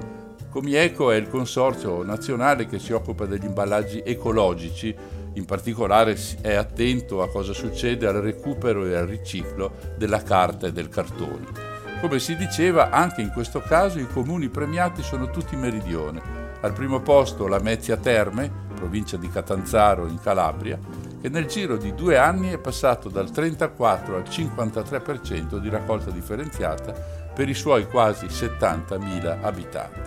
[0.49, 4.93] Comieco è il consorzio nazionale che si occupa degli imballaggi ecologici,
[5.35, 10.73] in particolare è attento a cosa succede al recupero e al riciclo della carta e
[10.73, 11.72] del cartone.
[12.03, 16.21] Come si diceva, anche in questo caso i comuni premiati sono tutti meridione.
[16.59, 20.77] Al primo posto la Mezia Terme, provincia di Catanzaro in Calabria,
[21.21, 26.91] che nel giro di due anni è passato dal 34 al 53% di raccolta differenziata
[27.33, 29.99] per i suoi quasi 70.000 abitanti.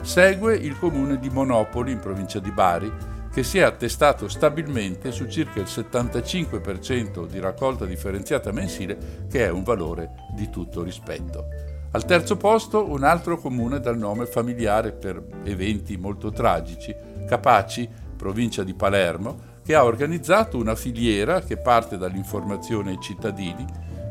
[0.00, 2.92] Segue il comune di Monopoli in provincia di Bari,
[3.32, 9.50] che si è attestato stabilmente su circa il 75% di raccolta differenziata mensile, che è
[9.50, 11.46] un valore di tutto rispetto.
[11.92, 16.94] Al terzo posto un altro comune dal nome familiare per eventi molto tragici,
[17.26, 23.64] Capaci, provincia di Palermo, che ha organizzato una filiera che parte dall'informazione ai cittadini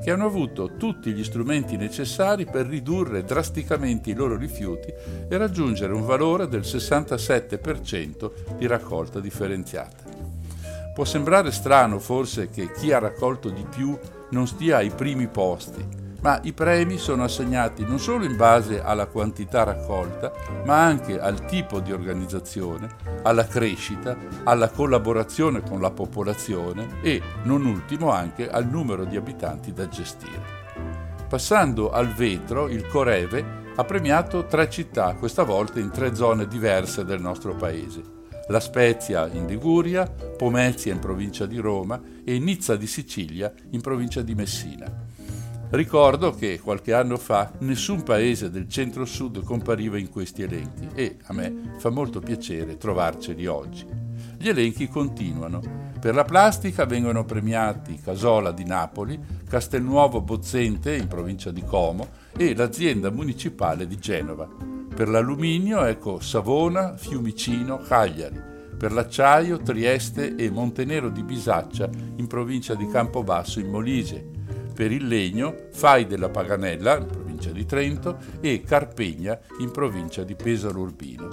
[0.04, 4.92] che hanno avuto tutti gli strumenti necessari per ridurre drasticamente i loro rifiuti
[5.30, 10.04] e raggiungere un valore del 67% di raccolta differenziata.
[10.94, 13.98] Può sembrare strano forse che chi ha raccolto di più
[14.32, 19.08] non stia ai primi posti, ma i premi sono assegnati non solo in base alla
[19.08, 20.32] quantità raccolta,
[20.66, 22.90] ma anche al tipo di organizzazione,
[23.24, 29.74] alla crescita, alla collaborazione con la popolazione e, non ultimo, anche al numero di abitanti
[29.74, 30.60] da gestire.
[31.28, 37.06] Passando al vetro, il Coreve ha premiato tre città, questa volta in tre zone diverse
[37.06, 38.20] del nostro paese.
[38.48, 44.22] La Spezia in Liguria, Pomezia in provincia di Roma e Nizza di Sicilia in provincia
[44.22, 45.10] di Messina.
[45.72, 51.34] Ricordo che qualche anno fa nessun paese del centro-sud compariva in questi elenchi e a
[51.34, 53.88] me fa molto piacere trovarceli oggi.
[54.38, 55.62] Gli elenchi continuano.
[55.98, 59.18] Per la plastica vengono premiati Casola di Napoli,
[59.48, 64.50] Castelnuovo Bozzente in provincia di Como e l'azienda municipale di Genova.
[64.94, 68.50] Per l'alluminio ecco Savona, Fiumicino, Cagliari.
[68.78, 74.40] Per l'acciaio Trieste e Montenero di Bisaccia in provincia di Campobasso in Molise
[74.74, 80.36] per il legno Fai della Paganella, in provincia di Trento, e Carpegna, in provincia di
[80.36, 81.30] Pesaro Urbino.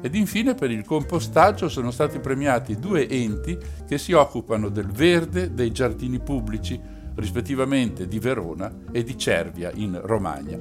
[0.00, 5.54] Ed infine per il compostaggio sono stati premiati due enti che si occupano del verde
[5.54, 6.80] dei giardini pubblici,
[7.14, 10.58] rispettivamente di Verona e di Cervia in Romagna.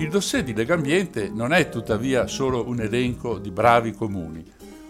[0.00, 4.44] Il dossier di Legambiente non è tuttavia solo un elenco di bravi comuni,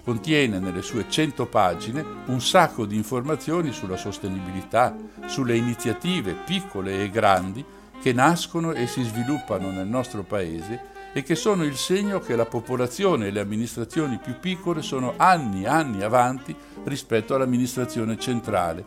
[0.08, 7.10] contiene nelle sue 100 pagine un sacco di informazioni sulla sostenibilità, sulle iniziative piccole e
[7.10, 7.62] grandi
[8.00, 12.46] che nascono e si sviluppano nel nostro paese e che sono il segno che la
[12.46, 18.82] popolazione e le amministrazioni più piccole sono anni e anni avanti rispetto all'amministrazione centrale,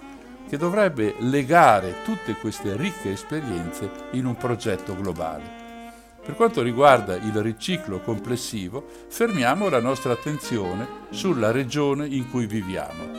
[0.49, 5.61] che dovrebbe legare tutte queste ricche esperienze in un progetto globale.
[6.23, 13.10] Per quanto riguarda il riciclo complessivo, fermiamo la nostra attenzione sulla regione in cui viviamo.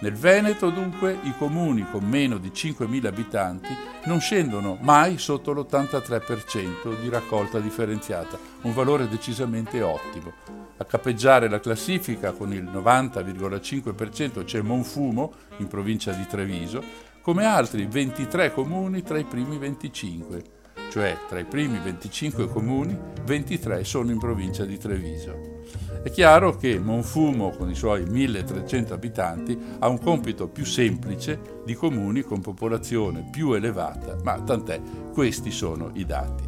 [0.00, 3.74] Nel Veneto, dunque, i comuni con meno di 5.000 abitanti
[4.04, 10.32] non scendono mai sotto l'83% di raccolta differenziata, un valore decisamente ottimo.
[10.76, 16.82] A cappeggiare la classifica con il 90,5% c'è Monfumo, in provincia di Treviso,
[17.20, 20.53] come altri 23 comuni tra i primi 25,
[20.94, 25.62] cioè tra i primi 25 comuni, 23 sono in provincia di Treviso.
[26.04, 31.74] È chiaro che Monfumo, con i suoi 1300 abitanti, ha un compito più semplice di
[31.74, 34.80] comuni con popolazione più elevata, ma tant'è,
[35.12, 36.44] questi sono i dati.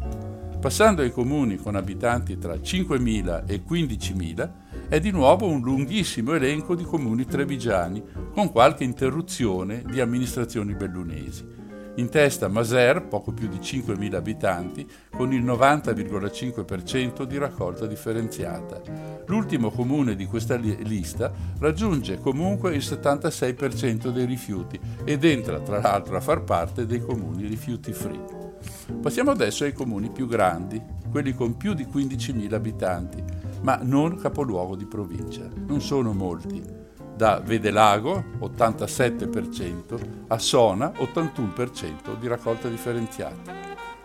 [0.61, 4.51] Passando ai comuni con abitanti tra 5.000 e 15.000,
[4.87, 8.01] è di nuovo un lunghissimo elenco di comuni trevigiani,
[8.31, 11.56] con qualche interruzione di amministrazioni bellunesi.
[11.97, 18.79] In testa Maser, poco più di 5.000 abitanti, con il 90,5% di raccolta differenziata.
[19.25, 26.15] L'ultimo comune di questa lista raggiunge comunque il 76% dei rifiuti ed entra tra l'altro
[26.15, 28.57] a far parte dei comuni rifiuti free.
[29.01, 30.79] Passiamo adesso ai comuni più grandi,
[31.09, 33.23] quelli con più di 15.000 abitanti,
[33.61, 35.49] ma non capoluogo di provincia.
[35.65, 36.76] Non sono molti
[37.17, 43.51] da Vedelago 87% a Sona 81% di raccolta differenziata.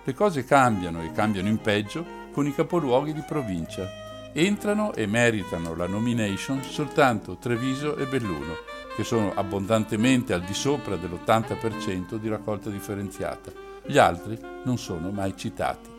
[0.03, 3.87] Le cose cambiano e cambiano in peggio con i capoluoghi di provincia.
[4.33, 8.55] Entrano e meritano la nomination soltanto Treviso e Belluno,
[8.97, 13.53] che sono abbondantemente al di sopra dell'80% di raccolta differenziata.
[13.85, 15.91] Gli altri non sono mai citati.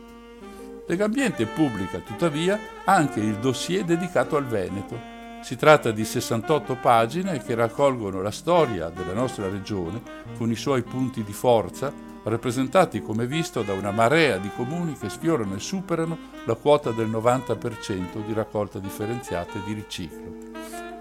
[0.87, 5.12] Legambiente pubblica tuttavia anche il dossier dedicato al Veneto,
[5.43, 10.01] si tratta di 68 pagine che raccolgono la storia della nostra regione
[10.37, 11.91] con i suoi punti di forza,
[12.23, 17.09] rappresentati come visto da una marea di comuni che sfiorano e superano la quota del
[17.09, 20.51] 90% di raccolta differenziata e di riciclo.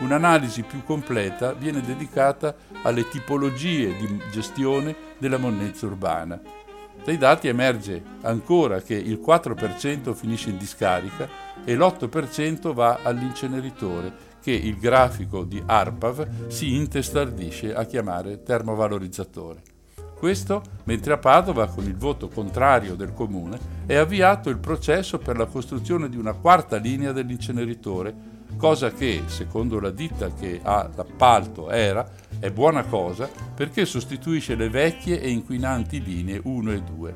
[0.01, 6.40] Un'analisi più completa viene dedicata alle tipologie di gestione della monnezza urbana.
[7.05, 11.28] Dai dati emerge ancora che il 4% finisce in discarica
[11.64, 19.62] e l'8% va all'inceneritore che il grafico di ARPAV si intestardisce a chiamare termovalorizzatore.
[20.19, 25.36] Questo mentre a Padova, con il voto contrario del comune, è avviato il processo per
[25.36, 28.14] la costruzione di una quarta linea dell'inceneritore,
[28.56, 32.09] cosa che, secondo la ditta che ha l'appalto era,
[32.39, 37.14] è buona cosa perché sostituisce le vecchie e inquinanti linee 1 e 2.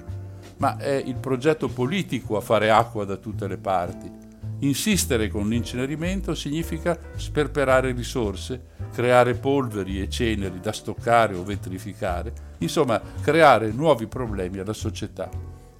[0.59, 4.26] Ma è il progetto politico a fare acqua da tutte le parti
[4.60, 12.98] Insistere con l'incenerimento significa sperperare risorse, creare polveri e ceneri da stoccare o vetrificare, insomma
[13.20, 15.28] creare nuovi problemi alla società.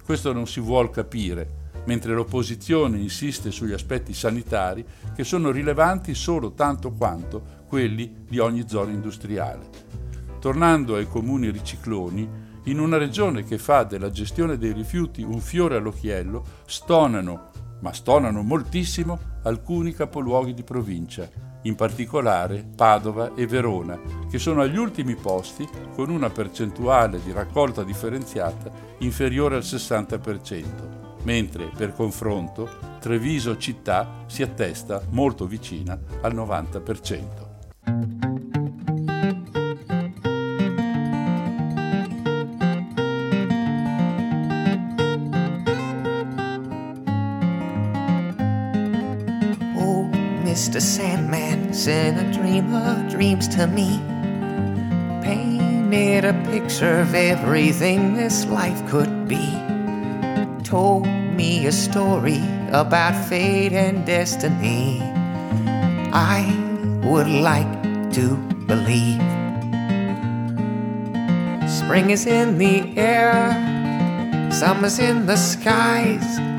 [0.03, 4.85] Questo non si vuol capire, mentre l'opposizione insiste sugli aspetti sanitari
[5.15, 9.85] che sono rilevanti solo tanto quanto quelli di ogni zona industriale.
[10.39, 15.77] Tornando ai comuni ricicloni, in una regione che fa della gestione dei rifiuti un fiore
[15.77, 17.49] all'occhiello, stonano
[17.79, 21.29] ma stonano moltissimo alcuni capoluoghi di provincia,
[21.63, 23.99] in particolare Padova e Verona,
[24.29, 30.65] che sono agli ultimi posti con una percentuale di raccolta differenziata inferiore al 60%,
[31.23, 38.16] mentre per confronto Treviso città si attesta molto vicina al 90%.
[50.67, 50.81] Mr.
[50.81, 54.01] Sandman sent a dreamer dreams to me.
[55.23, 59.47] Painted a picture of everything this life could be.
[60.65, 62.41] Told me a story
[62.73, 64.99] about fate and destiny.
[66.11, 66.43] I
[67.01, 68.35] would like to
[68.67, 69.23] believe.
[71.71, 76.56] Spring is in the air, summer's in the skies.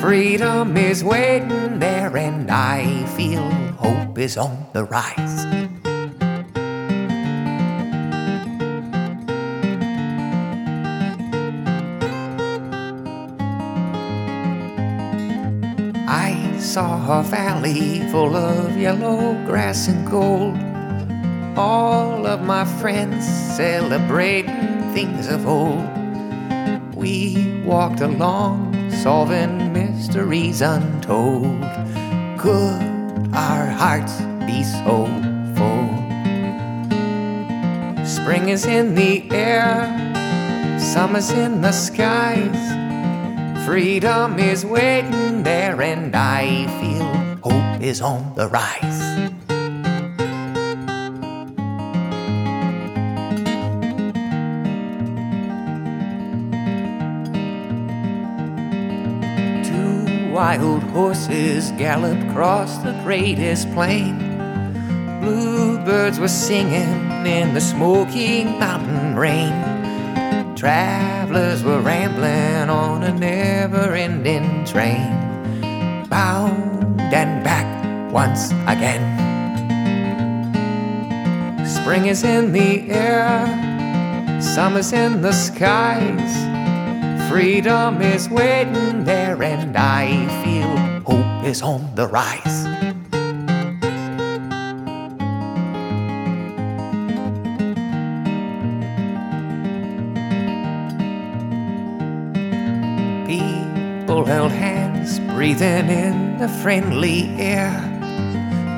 [0.00, 3.42] Freedom is waiting there, and I feel
[3.78, 5.46] hope is on the rise.
[16.08, 20.56] I saw a valley full of yellow grass and gold.
[21.58, 25.84] All of my friends celebrating things of old.
[26.94, 29.65] We walked along, solving
[29.96, 31.62] mysteries untold.
[32.38, 35.06] Could our hearts be so
[35.56, 35.88] full?
[38.04, 39.88] Spring is in the air,
[40.78, 42.62] summer's in the skies.
[43.64, 49.35] Freedom is waiting there, and I feel hope is on the rise.
[60.36, 64.18] Wild horses galloped across the greatest plain.
[65.22, 69.54] Bluebirds were singing in the smoky mountain rain.
[70.54, 75.08] Travelers were rambling on a never ending train,
[76.10, 79.06] bound and back once again.
[81.66, 83.46] Spring is in the air,
[84.42, 86.55] summer's in the skies.
[87.36, 90.08] Freedom is waiting there, and I
[90.42, 92.64] feel hope is on the rise.
[103.28, 107.70] People held hands, breathing in the friendly air.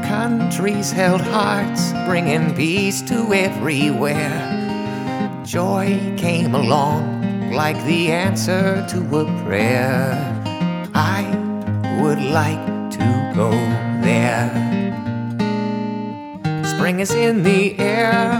[0.08, 5.44] Countries held hearts, bringing peace to everywhere.
[5.44, 7.17] Joy came along
[7.52, 10.12] like the answer to a prayer.
[10.94, 11.22] I
[12.00, 13.50] would like to go
[14.02, 14.50] there.
[16.64, 18.32] Spring is in the air,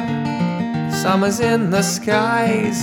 [0.92, 2.78] summer's in the skies.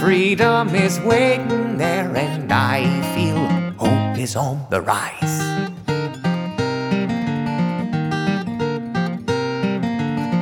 [0.00, 2.84] Freedom is waiting there, and I
[3.14, 3.46] feel
[3.78, 5.40] hope is on the rise.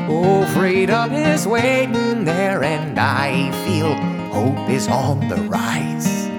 [0.09, 6.33] Oh, freedom is waiting there, and I feel hope is on the rise.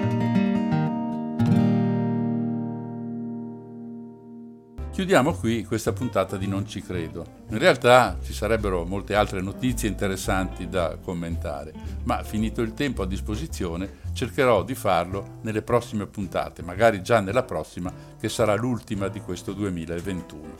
[4.92, 7.24] Chiudiamo qui questa puntata di Non ci credo.
[7.48, 11.72] In realtà ci sarebbero molte altre notizie interessanti da commentare,
[12.04, 17.44] ma finito il tempo a disposizione cercherò di farlo nelle prossime puntate, magari già nella
[17.44, 17.90] prossima
[18.20, 20.54] che sarà l'ultima di questo 2021.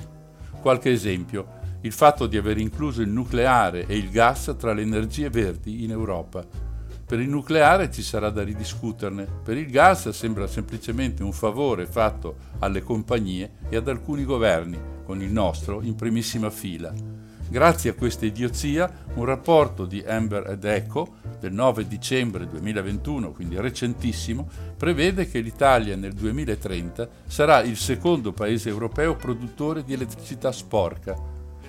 [0.63, 5.29] Qualche esempio, il fatto di aver incluso il nucleare e il gas tra le energie
[5.29, 6.66] verdi in Europa.
[7.07, 12.35] Per il nucleare ci sarà da ridiscuterne, per il gas sembra semplicemente un favore fatto
[12.59, 16.93] alle compagnie e ad alcuni governi, con il nostro in primissima fila.
[17.49, 23.61] Grazie a questa idiozia, un rapporto di Amber ed Eco del 9 dicembre 2021, quindi
[23.61, 31.15] recentissimo, prevede che l'Italia nel 2030 sarà il secondo paese europeo produttore di elettricità sporca,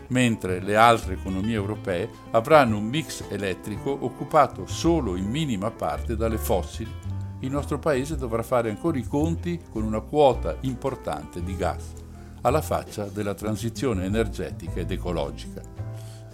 [0.09, 6.37] mentre le altre economie europee avranno un mix elettrico occupato solo in minima parte dalle
[6.37, 6.93] fossili.
[7.41, 11.93] Il nostro paese dovrà fare ancora i conti con una quota importante di gas,
[12.41, 15.61] alla faccia della transizione energetica ed ecologica.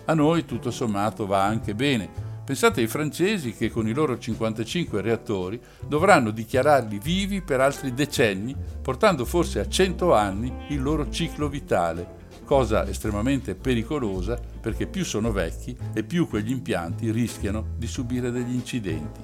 [0.05, 2.31] A noi tutto sommato va anche bene.
[2.43, 8.53] Pensate ai francesi che con i loro 55 reattori dovranno dichiararli vivi per altri decenni,
[8.81, 15.31] portando forse a 100 anni il loro ciclo vitale cosa estremamente pericolosa perché più sono
[15.31, 19.21] vecchi e più quegli impianti rischiano di subire degli incidenti.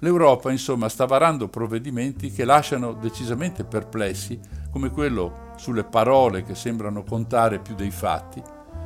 [0.00, 4.38] L'Europa insomma sta varando provvedimenti che lasciano decisamente perplessi
[4.70, 8.42] come quello sulle parole che sembrano contare più dei fatti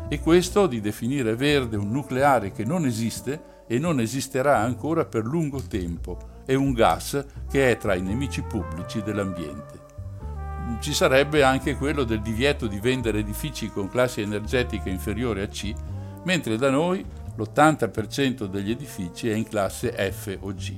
[0.09, 5.24] e questo di definire verde un nucleare che non esiste e non esisterà ancora per
[5.24, 9.77] lungo tempo e un gas che è tra i nemici pubblici dell'ambiente
[10.81, 15.73] ci sarebbe anche quello del divieto di vendere edifici con classi energetiche inferiori a C,
[16.24, 17.05] mentre da noi
[17.36, 20.77] l'80% degli edifici è in classe F o G.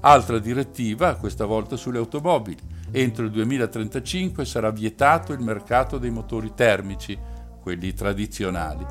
[0.00, 2.60] Altra direttiva, questa volta sulle automobili.
[2.90, 7.18] Entro il 2035 sarà vietato il mercato dei motori termici,
[7.60, 8.84] quelli tradizionali.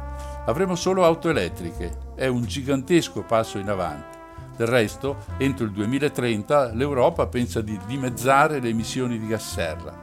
[0.46, 1.96] Avremo solo auto elettriche.
[2.16, 4.18] È un gigantesco passo in avanti.
[4.58, 10.03] Del resto, entro il 2030 l'Europa pensa di dimezzare le emissioni di gas serra.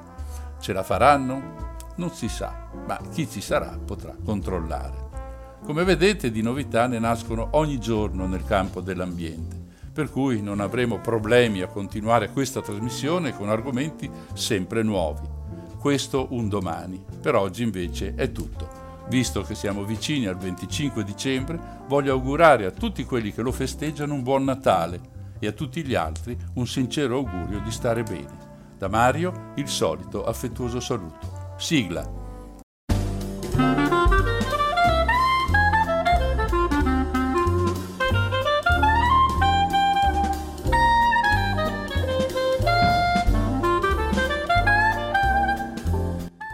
[0.61, 1.79] Ce la faranno?
[1.97, 5.09] Non si sa, ma chi ci sarà potrà controllare.
[5.65, 9.57] Come vedete di novità ne nascono ogni giorno nel campo dell'ambiente,
[9.91, 15.27] per cui non avremo problemi a continuare questa trasmissione con argomenti sempre nuovi.
[15.79, 18.69] Questo un domani, per oggi invece è tutto.
[19.09, 21.59] Visto che siamo vicini al 25 dicembre,
[21.89, 25.01] voglio augurare a tutti quelli che lo festeggiano un buon Natale
[25.39, 28.50] e a tutti gli altri un sincero augurio di stare bene.
[28.81, 31.55] Da Mario il solito affettuoso saluto.
[31.59, 32.03] Sigla.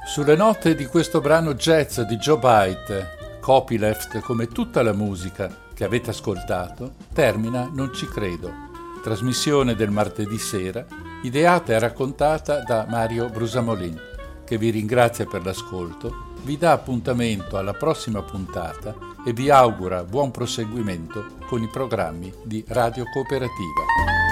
[0.05, 5.85] Sulle note di questo brano jazz di Joe Byte, copyleft come tutta la musica che
[5.85, 8.51] avete ascoltato, termina Non ci credo,
[9.05, 10.85] trasmissione del martedì sera,
[11.27, 14.01] ideata e raccontata da Mario Brusamolin,
[14.45, 18.95] che vi ringrazia per l'ascolto, vi dà appuntamento alla prossima puntata
[19.27, 24.26] e vi augura buon proseguimento con i programmi di Radio Cooperativa.